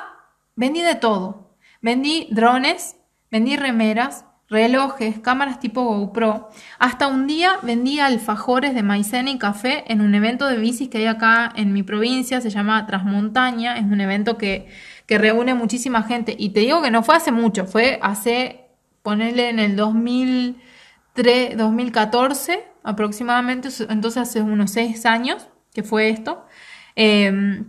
vendí 0.56 0.82
de 0.82 0.96
todo. 0.96 1.58
Vendí 1.82 2.28
drones, 2.32 2.98
vendí 3.32 3.58
remeras, 3.58 4.26
relojes, 4.50 5.20
cámaras 5.20 5.60
tipo 5.60 5.84
GoPro. 5.84 6.50
Hasta 6.78 7.08
un 7.08 7.26
día 7.26 7.58
vendí 7.64 8.00
alfajores 8.00 8.76
de 8.76 8.84
maicena 8.84 9.32
y 9.32 9.40
café 9.40 9.84
en 9.92 10.00
un 10.00 10.14
evento 10.14 10.48
de 10.48 10.58
bicis 10.58 10.90
que 10.90 11.00
hay 11.00 11.08
acá 11.08 11.52
en 11.56 11.74
mi 11.74 11.82
provincia, 11.82 12.40
se 12.40 12.52
llama 12.52 12.86
Transmontaña, 12.86 13.78
es 13.78 13.86
un 13.86 14.00
evento 14.00 14.38
que 14.38 14.68
que 15.14 15.20
reúne 15.20 15.54
muchísima 15.54 16.02
gente. 16.02 16.36
Y 16.40 16.50
te 16.50 16.62
digo 16.62 16.82
que 16.82 16.90
no 16.90 17.04
fue 17.04 17.16
hace 17.16 17.32
mucho, 17.32 17.68
fue 17.68 18.00
hace, 18.02 18.66
ponerle 19.04 19.50
en 19.50 19.60
el 19.60 19.76
2003, 19.76 21.56
2014 21.56 22.64
aproximadamente, 22.82 23.70
entonces 23.90 24.24
hace 24.24 24.42
unos 24.42 24.72
seis 24.72 25.06
años 25.06 25.48
que 25.72 25.84
fue 25.84 26.10
esto. 26.10 26.48
Em, 26.96 27.68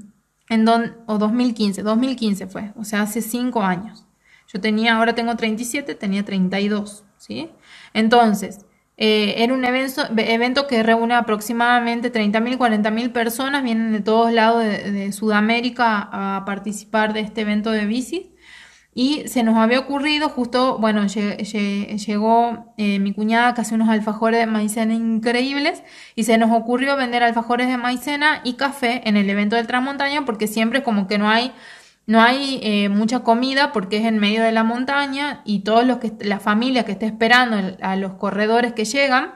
en 0.48 0.64
don, 0.64 0.96
o 1.04 1.18
2015, 1.18 1.82
2015 1.82 2.46
fue, 2.46 2.72
o 2.76 2.84
sea, 2.84 3.02
hace 3.02 3.20
cinco 3.20 3.62
años. 3.62 4.06
Yo 4.50 4.58
tenía, 4.58 4.96
ahora 4.96 5.14
tengo 5.14 5.36
37, 5.36 5.94
tenía 5.96 6.24
32, 6.24 7.04
¿sí? 7.18 7.50
Entonces, 7.92 8.64
eh, 8.96 9.34
era 9.38 9.52
un 9.54 9.64
evento, 9.64 10.02
evento, 10.16 10.66
que 10.66 10.82
reúne 10.82 11.14
aproximadamente 11.14 12.12
30.000, 12.12 12.58
40.000 12.58 13.12
personas, 13.12 13.64
vienen 13.64 13.92
de 13.92 14.00
todos 14.00 14.32
lados 14.32 14.62
de, 14.62 15.12
Sudamérica 15.12 16.08
a 16.12 16.44
participar 16.44 17.12
de 17.12 17.20
este 17.20 17.40
evento 17.42 17.70
de 17.70 17.86
bicis. 17.86 18.26
Y 18.96 19.26
se 19.26 19.42
nos 19.42 19.56
había 19.56 19.80
ocurrido, 19.80 20.28
justo, 20.28 20.78
bueno, 20.78 21.04
llegó 21.08 22.72
eh, 22.76 23.00
mi 23.00 23.12
cuñada 23.12 23.52
que 23.52 23.62
hace 23.62 23.74
unos 23.74 23.88
alfajores 23.88 24.38
de 24.38 24.46
maicena 24.46 24.94
increíbles 24.94 25.82
y 26.14 26.22
se 26.22 26.38
nos 26.38 26.52
ocurrió 26.52 26.96
vender 26.96 27.24
alfajores 27.24 27.66
de 27.66 27.76
maicena 27.76 28.40
y 28.44 28.54
café 28.54 29.02
en 29.08 29.16
el 29.16 29.28
evento 29.28 29.56
del 29.56 29.66
Transmontaña 29.66 30.24
porque 30.24 30.46
siempre 30.46 30.84
como 30.84 31.08
que 31.08 31.18
no 31.18 31.28
hay 31.28 31.52
no 32.06 32.20
hay 32.20 32.60
eh, 32.62 32.88
mucha 32.88 33.20
comida 33.20 33.72
porque 33.72 33.96
es 33.96 34.04
en 34.04 34.18
medio 34.18 34.42
de 34.42 34.52
la 34.52 34.64
montaña 34.64 35.40
y 35.44 35.60
todos 35.60 35.86
los 35.86 35.98
que 35.98 36.12
la 36.20 36.38
familia 36.38 36.84
que 36.84 36.92
está 36.92 37.06
esperando 37.06 37.76
a 37.80 37.96
los 37.96 38.14
corredores 38.14 38.74
que 38.74 38.84
llegan 38.84 39.34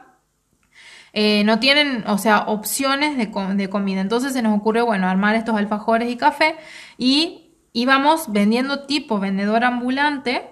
eh, 1.15 1.43
no 1.45 1.59
tienen, 1.59 2.05
o 2.07 2.19
sea, 2.19 2.41
opciones 2.41 3.17
de, 3.17 3.27
de, 3.55 3.71
comida. 3.71 4.01
Entonces 4.01 4.35
se 4.35 4.43
nos 4.43 4.57
ocurrió, 4.57 4.85
bueno, 4.85 5.09
armar 5.09 5.35
estos 5.35 5.57
alfajores 5.57 6.11
y 6.11 6.17
café 6.17 6.57
y 6.99 7.55
íbamos 7.73 8.31
vendiendo 8.31 8.85
tipo 8.85 9.19
vendedor 9.19 9.65
ambulante, 9.65 10.51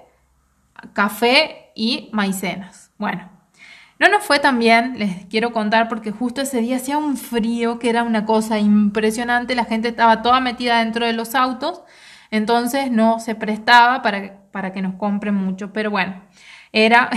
café 0.94 1.72
y 1.74 2.09
maicenas. 2.12 2.90
Bueno, 2.96 3.31
no 3.98 4.09
nos 4.09 4.24
fue 4.24 4.38
tan 4.38 4.59
bien, 4.59 4.98
les 4.98 5.26
quiero 5.26 5.52
contar, 5.52 5.88
porque 5.88 6.11
justo 6.11 6.40
ese 6.40 6.61
día 6.61 6.76
hacía 6.76 6.96
un 6.96 7.18
frío 7.18 7.79
que 7.79 7.90
era 7.90 8.02
una 8.02 8.24
cosa 8.24 8.59
impresionante, 8.59 9.55
la 9.55 9.66
gente 9.66 9.88
estaba 9.88 10.22
toda 10.22 10.40
metida 10.40 10.79
dentro 10.79 11.07
de 11.07 11.12
los 11.12 11.35
autos 11.35 11.83
entonces 12.31 12.91
no 12.91 13.21
se 13.21 13.35
prestaba 13.35 14.03
para, 14.03 14.43
para 14.51 14.73
que 14.73 14.83
nos 14.83 14.95
compren 14.95 15.35
mucho, 15.35 15.73
pero 15.73 15.91
bueno, 15.91 16.23
era, 16.73 17.11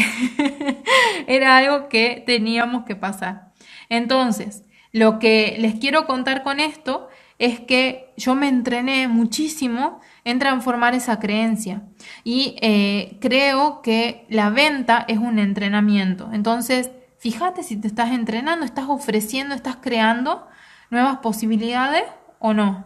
era 1.27 1.57
algo 1.57 1.89
que 1.89 2.23
teníamos 2.25 2.85
que 2.85 2.95
pasar. 2.95 3.51
Entonces, 3.89 4.63
lo 4.91 5.19
que 5.19 5.57
les 5.59 5.75
quiero 5.75 6.05
contar 6.05 6.43
con 6.43 6.59
esto 6.59 7.09
es 7.37 7.59
que 7.59 8.13
yo 8.17 8.35
me 8.35 8.47
entrené 8.49 9.07
muchísimo 9.07 10.01
en 10.25 10.39
transformar 10.39 10.93
esa 10.93 11.19
creencia 11.19 11.83
y 12.23 12.55
eh, 12.61 13.17
creo 13.21 13.81
que 13.81 14.25
la 14.29 14.49
venta 14.49 15.05
es 15.07 15.17
un 15.17 15.39
entrenamiento. 15.39 16.29
Entonces, 16.33 16.91
Fíjate 17.19 17.63
si 17.63 17.75
te 17.75 17.87
estás 17.87 18.11
entrenando, 18.11 18.65
estás 18.65 18.85
ofreciendo, 18.87 19.53
estás 19.53 19.75
creando 19.81 20.47
nuevas 20.89 21.17
posibilidades 21.17 22.03
o 22.39 22.53
no. 22.53 22.85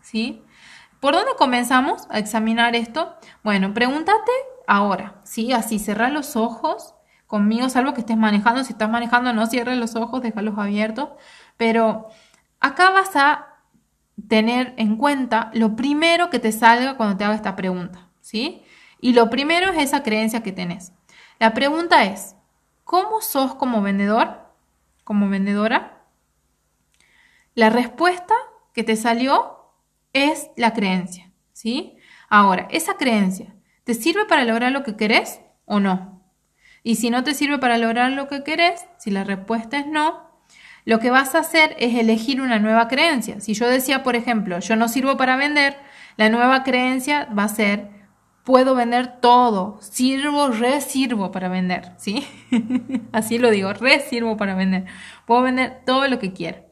¿Sí? 0.00 0.42
¿Por 1.00 1.14
dónde 1.14 1.32
comenzamos 1.36 2.06
a 2.10 2.18
examinar 2.18 2.74
esto? 2.74 3.14
Bueno, 3.42 3.74
pregúntate 3.74 4.32
ahora, 4.66 5.20
¿sí? 5.24 5.52
Así, 5.52 5.78
cerrar 5.78 6.12
los 6.12 6.36
ojos 6.36 6.94
conmigo, 7.26 7.68
salvo 7.68 7.94
que 7.94 8.00
estés 8.00 8.16
manejando. 8.16 8.64
Si 8.64 8.72
estás 8.72 8.90
manejando, 8.90 9.32
no 9.32 9.46
cierres 9.46 9.78
los 9.78 9.96
ojos, 9.96 10.22
déjalos 10.22 10.58
abiertos. 10.58 11.10
Pero 11.56 12.08
acá 12.60 12.90
vas 12.90 13.14
a 13.16 13.56
tener 14.28 14.74
en 14.78 14.96
cuenta 14.96 15.50
lo 15.52 15.76
primero 15.76 16.30
que 16.30 16.38
te 16.38 16.52
salga 16.52 16.96
cuando 16.96 17.16
te 17.16 17.24
haga 17.24 17.34
esta 17.34 17.56
pregunta, 17.56 18.08
¿sí? 18.20 18.62
Y 19.00 19.12
lo 19.12 19.28
primero 19.28 19.70
es 19.70 19.78
esa 19.78 20.02
creencia 20.02 20.42
que 20.42 20.52
tenés. 20.52 20.92
La 21.38 21.52
pregunta 21.52 22.04
es, 22.04 22.34
¿cómo 22.84 23.20
sos 23.20 23.54
como 23.54 23.82
vendedor? 23.82 24.40
Como 25.04 25.28
vendedora. 25.28 26.04
La 27.54 27.68
respuesta 27.68 28.34
que 28.72 28.84
te 28.84 28.96
salió 28.96 29.55
es 30.24 30.50
la 30.56 30.72
creencia, 30.72 31.30
¿sí? 31.52 31.96
Ahora, 32.28 32.68
esa 32.70 32.96
creencia, 32.96 33.54
¿te 33.84 33.94
sirve 33.94 34.24
para 34.26 34.44
lograr 34.44 34.72
lo 34.72 34.82
que 34.82 34.96
querés 34.96 35.40
o 35.64 35.80
no? 35.80 36.22
Y 36.82 36.96
si 36.96 37.10
no 37.10 37.24
te 37.24 37.34
sirve 37.34 37.58
para 37.58 37.78
lograr 37.78 38.12
lo 38.12 38.28
que 38.28 38.44
querés, 38.44 38.84
si 38.98 39.10
la 39.10 39.24
respuesta 39.24 39.78
es 39.78 39.86
no, 39.86 40.26
lo 40.84 41.00
que 41.00 41.10
vas 41.10 41.34
a 41.34 41.40
hacer 41.40 41.74
es 41.80 41.96
elegir 41.96 42.40
una 42.40 42.60
nueva 42.60 42.86
creencia. 42.86 43.40
Si 43.40 43.54
yo 43.54 43.68
decía, 43.68 44.04
por 44.04 44.14
ejemplo, 44.14 44.60
yo 44.60 44.76
no 44.76 44.88
sirvo 44.88 45.16
para 45.16 45.36
vender, 45.36 45.76
la 46.16 46.28
nueva 46.28 46.62
creencia 46.62 47.28
va 47.36 47.44
a 47.44 47.48
ser, 47.48 47.90
puedo 48.44 48.76
vender 48.76 49.20
todo, 49.20 49.80
sirvo, 49.82 50.48
resirvo 50.48 51.32
para 51.32 51.48
vender, 51.48 51.90
¿sí? 51.96 52.24
Así 53.12 53.38
lo 53.38 53.50
digo, 53.50 53.72
resirvo 53.72 54.36
para 54.36 54.54
vender. 54.54 54.84
Puedo 55.26 55.42
vender 55.42 55.82
todo 55.84 56.06
lo 56.06 56.20
que 56.20 56.32
quiera. 56.32 56.65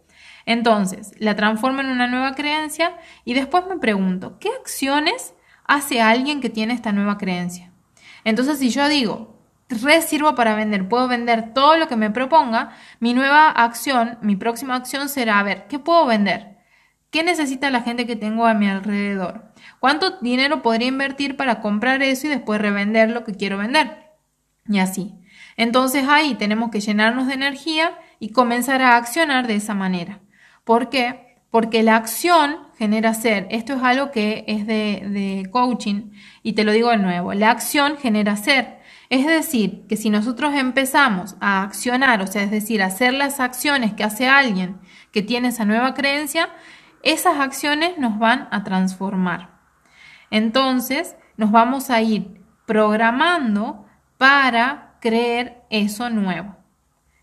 Entonces, 0.47 1.13
la 1.19 1.37
transformo 1.37 1.81
en 1.81 1.89
una 1.89 2.07
nueva 2.07 2.35
creencia 2.35 2.97
y 3.25 3.35
después 3.35 3.65
me 3.69 3.79
pregunto, 3.79 4.39
¿qué 4.39 4.51
acciones 4.61 5.35
hace 5.65 6.01
alguien 6.01 6.41
que 6.41 6.51
tiene 6.51 6.75
esta 6.75 6.93
nueva 6.93 7.19
creencia? 7.19 7.73
Entonces, 8.25 8.59
si 8.59 8.71
yo 8.71 8.89
digo, 8.89 9.39
resirvo 9.69 10.35
para 10.35 10.55
vender, 10.55 10.89
puedo 10.89 11.09
vender 11.09 11.55
todo 11.55 11.77
lo 11.77 11.89
que 11.89 11.97
me 11.97 12.11
proponga, 12.11 12.71
mi 13.01 13.15
nueva 13.15 13.51
acción, 13.51 14.19
mi 14.21 14.37
próxima 14.37 14.75
acción 14.75 15.09
será, 15.09 15.39
a 15.39 15.43
ver, 15.43 15.67
¿qué 15.69 15.79
puedo 15.79 16.07
vender? 16.07 16.59
¿Qué 17.11 17.23
necesita 17.23 17.71
la 17.71 17.83
gente 17.83 18.07
que 18.07 18.17
tengo 18.17 18.45
a 18.45 18.55
mi 18.55 18.69
alrededor? 18.69 19.53
¿Cuánto 19.79 20.19
dinero 20.21 20.63
podría 20.63 20.89
invertir 20.89 21.37
para 21.37 21.61
comprar 21.61 22.03
eso 22.03 22.27
y 22.27 22.31
después 22.31 22.61
revender 22.61 23.11
lo 23.11 23.25
que 23.25 23.35
quiero 23.35 23.57
vender? 23.57 24.11
Y 24.67 24.79
así. 24.79 25.15
Entonces 25.57 26.09
ahí 26.09 26.35
tenemos 26.35 26.71
que 26.71 26.81
llenarnos 26.81 27.29
de 27.29 27.35
energía 27.35 27.97
y 28.19 28.31
comenzar 28.31 28.83
a 28.83 28.97
accionar 28.97 29.47
de 29.47 29.55
esa 29.55 29.75
manera. 29.75 30.21
¿Por 30.65 30.89
qué? 30.89 31.37
Porque 31.51 31.83
la 31.83 31.97
acción 31.97 32.57
genera 32.77 33.15
ser. 33.15 33.47
Esto 33.51 33.75
es 33.75 33.83
algo 33.83 34.11
que 34.11 34.45
es 34.49 34.67
de, 34.67 35.47
coaching 35.53 36.11
y 36.43 36.55
te 36.55 36.65
lo 36.65 36.73
digo 36.73 36.91
de 36.91 36.97
nuevo. 36.97 37.33
La 37.35 37.51
acción 37.51 37.97
genera 37.99 38.37
ser. 38.37 38.79
Es 39.11 39.27
decir, 39.27 39.87
que 39.87 39.97
si 39.97 40.11
nosotros 40.11 40.55
empezamos 40.55 41.37
a 41.41 41.63
accionar, 41.63 42.23
o 42.23 42.27
sea, 42.27 42.43
es 42.43 42.51
decir, 42.51 42.83
hacer 42.83 43.13
las 43.13 43.39
acciones 43.39 43.93
que 43.93 44.03
hace 44.03 44.27
alguien 44.27 44.81
que 45.13 45.23
tiene 45.23 45.49
esa 45.49 45.65
nueva 45.65 45.95
creencia, 45.95 46.49
esas 47.03 47.39
acciones 47.39 47.99
nos 47.99 48.19
van 48.19 48.49
a 48.51 48.65
transformar. 48.65 49.51
Entonces, 50.31 51.15
nos 51.37 51.51
vamos 51.53 51.91
a 51.91 52.01
ir 52.01 52.41
programando 52.67 53.85
para 54.17 54.97
creer 55.01 55.63
eso 55.69 56.09
nuevo. 56.09 56.57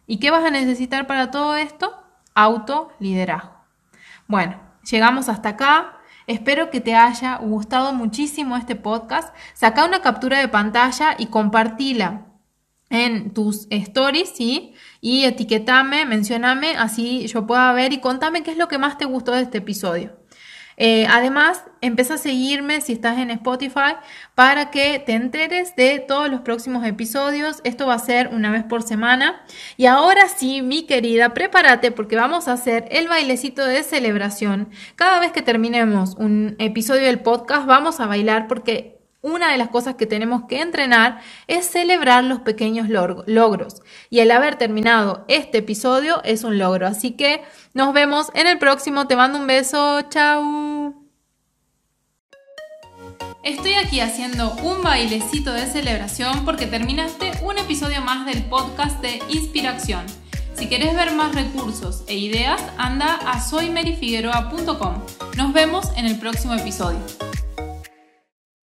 ¿Y 0.06 0.20
qué 0.20 0.30
vas 0.30 0.46
a 0.46 0.52
necesitar 0.52 1.08
para 1.08 1.32
todo 1.32 1.56
esto? 1.56 2.01
Autoliderazgo. 2.36 3.62
Bueno, 4.28 4.60
llegamos 4.90 5.30
hasta 5.30 5.50
acá. 5.50 5.98
Espero 6.28 6.70
que 6.70 6.82
te 6.82 6.96
haya 6.96 7.38
gustado 7.38 7.94
muchísimo 7.94 8.56
este 8.56 8.76
podcast. 8.76 9.36
Saca 9.54 9.86
una 9.86 10.02
captura 10.02 10.40
de 10.40 10.48
pantalla 10.48 11.16
y 11.18 11.26
compartila 11.28 12.28
en 12.90 13.34
tus 13.34 13.68
stories. 13.70 14.34
Y 14.40 15.26
etiquetame, 15.26 16.06
mencioname, 16.06 16.78
así 16.78 17.28
yo 17.28 17.48
pueda 17.48 17.74
ver 17.74 17.94
y 17.94 18.00
contame 18.00 18.44
qué 18.44 18.52
es 18.52 18.58
lo 18.58 18.68
que 18.68 18.78
más 18.78 18.98
te 18.98 19.06
gustó 19.06 19.32
de 19.32 19.42
este 19.42 19.58
episodio. 19.58 20.21
Eh, 20.84 21.06
además, 21.08 21.64
empieza 21.82 22.16
a 22.16 22.18
seguirme 22.18 22.82
si 22.82 22.94
estás 22.94 23.20
en 23.20 23.30
Spotify 23.30 23.98
para 24.34 24.72
que 24.72 24.98
te 24.98 25.14
enteres 25.14 25.76
de 25.76 26.00
todos 26.00 26.28
los 26.28 26.42
próximos 26.42 26.84
episodios. 26.88 27.62
Esto 27.64 27.86
va 27.86 27.94
a 27.94 28.00
ser 28.00 28.30
una 28.30 28.50
vez 28.50 28.64
por 28.64 28.82
semana. 28.82 29.44
Y 29.78 29.86
ahora 29.86 30.28
sí, 30.28 30.64
mi 30.64 30.88
querida, 30.88 31.36
prepárate 31.36 31.92
porque 31.92 32.16
vamos 32.16 32.48
a 32.48 32.54
hacer 32.54 32.88
el 32.90 33.08
bailecito 33.08 33.64
de 33.64 33.84
celebración. 33.84 34.72
Cada 34.96 35.20
vez 35.20 35.32
que 35.32 35.44
terminemos 35.44 36.16
un 36.16 36.56
episodio 36.58 37.06
del 37.06 37.20
podcast, 37.20 37.68
vamos 37.68 38.00
a 38.00 38.08
bailar 38.08 38.48
porque 38.48 39.01
una 39.22 39.52
de 39.52 39.58
las 39.58 39.70
cosas 39.70 39.96
que 39.96 40.08
tenemos 40.08 40.44
que 40.48 40.62
entrenar 40.62 41.22
es 41.48 41.66
celebrar 41.66 42.24
los 42.24 42.40
pequeños 42.40 42.90
logros. 42.90 43.82
Y 44.10 44.20
el 44.20 44.32
haber 44.32 44.56
terminado 44.56 45.26
este 45.28 45.60
episodio 45.60 46.22
es 46.24 46.44
un 46.44 46.58
logro. 46.58 46.88
Así 46.88 47.12
que 47.12 47.44
nos 47.74 47.94
vemos 47.94 48.30
en 48.34 48.48
el 48.48 48.58
próximo. 48.58 49.08
Te 49.08 49.16
mando 49.16 49.40
un 49.40 49.48
beso. 49.48 50.02
Chao. 50.10 50.96
Estoy 53.44 53.74
aquí 53.74 54.00
haciendo 54.00 54.54
un 54.64 54.84
bailecito 54.84 55.52
de 55.52 55.66
celebración 55.66 56.46
porque 56.46 56.68
terminaste 56.68 57.32
un 57.42 57.58
episodio 57.58 58.02
más 58.02 58.26
del 58.26 58.44
podcast 58.44 59.02
de 59.02 59.20
Inspiración. 59.30 60.06
Si 60.54 60.68
quieres 60.68 60.96
ver 60.96 61.12
más 61.14 61.34
recursos 61.34 62.04
e 62.08 62.16
ideas, 62.16 62.62
anda 62.78 63.16
a 63.16 63.42
soymerifigueroa.com. 63.42 65.02
Nos 65.38 65.54
vemos 65.54 65.88
en 65.98 66.06
el 66.06 66.20
próximo 66.20 66.54
episodio. 66.54 67.00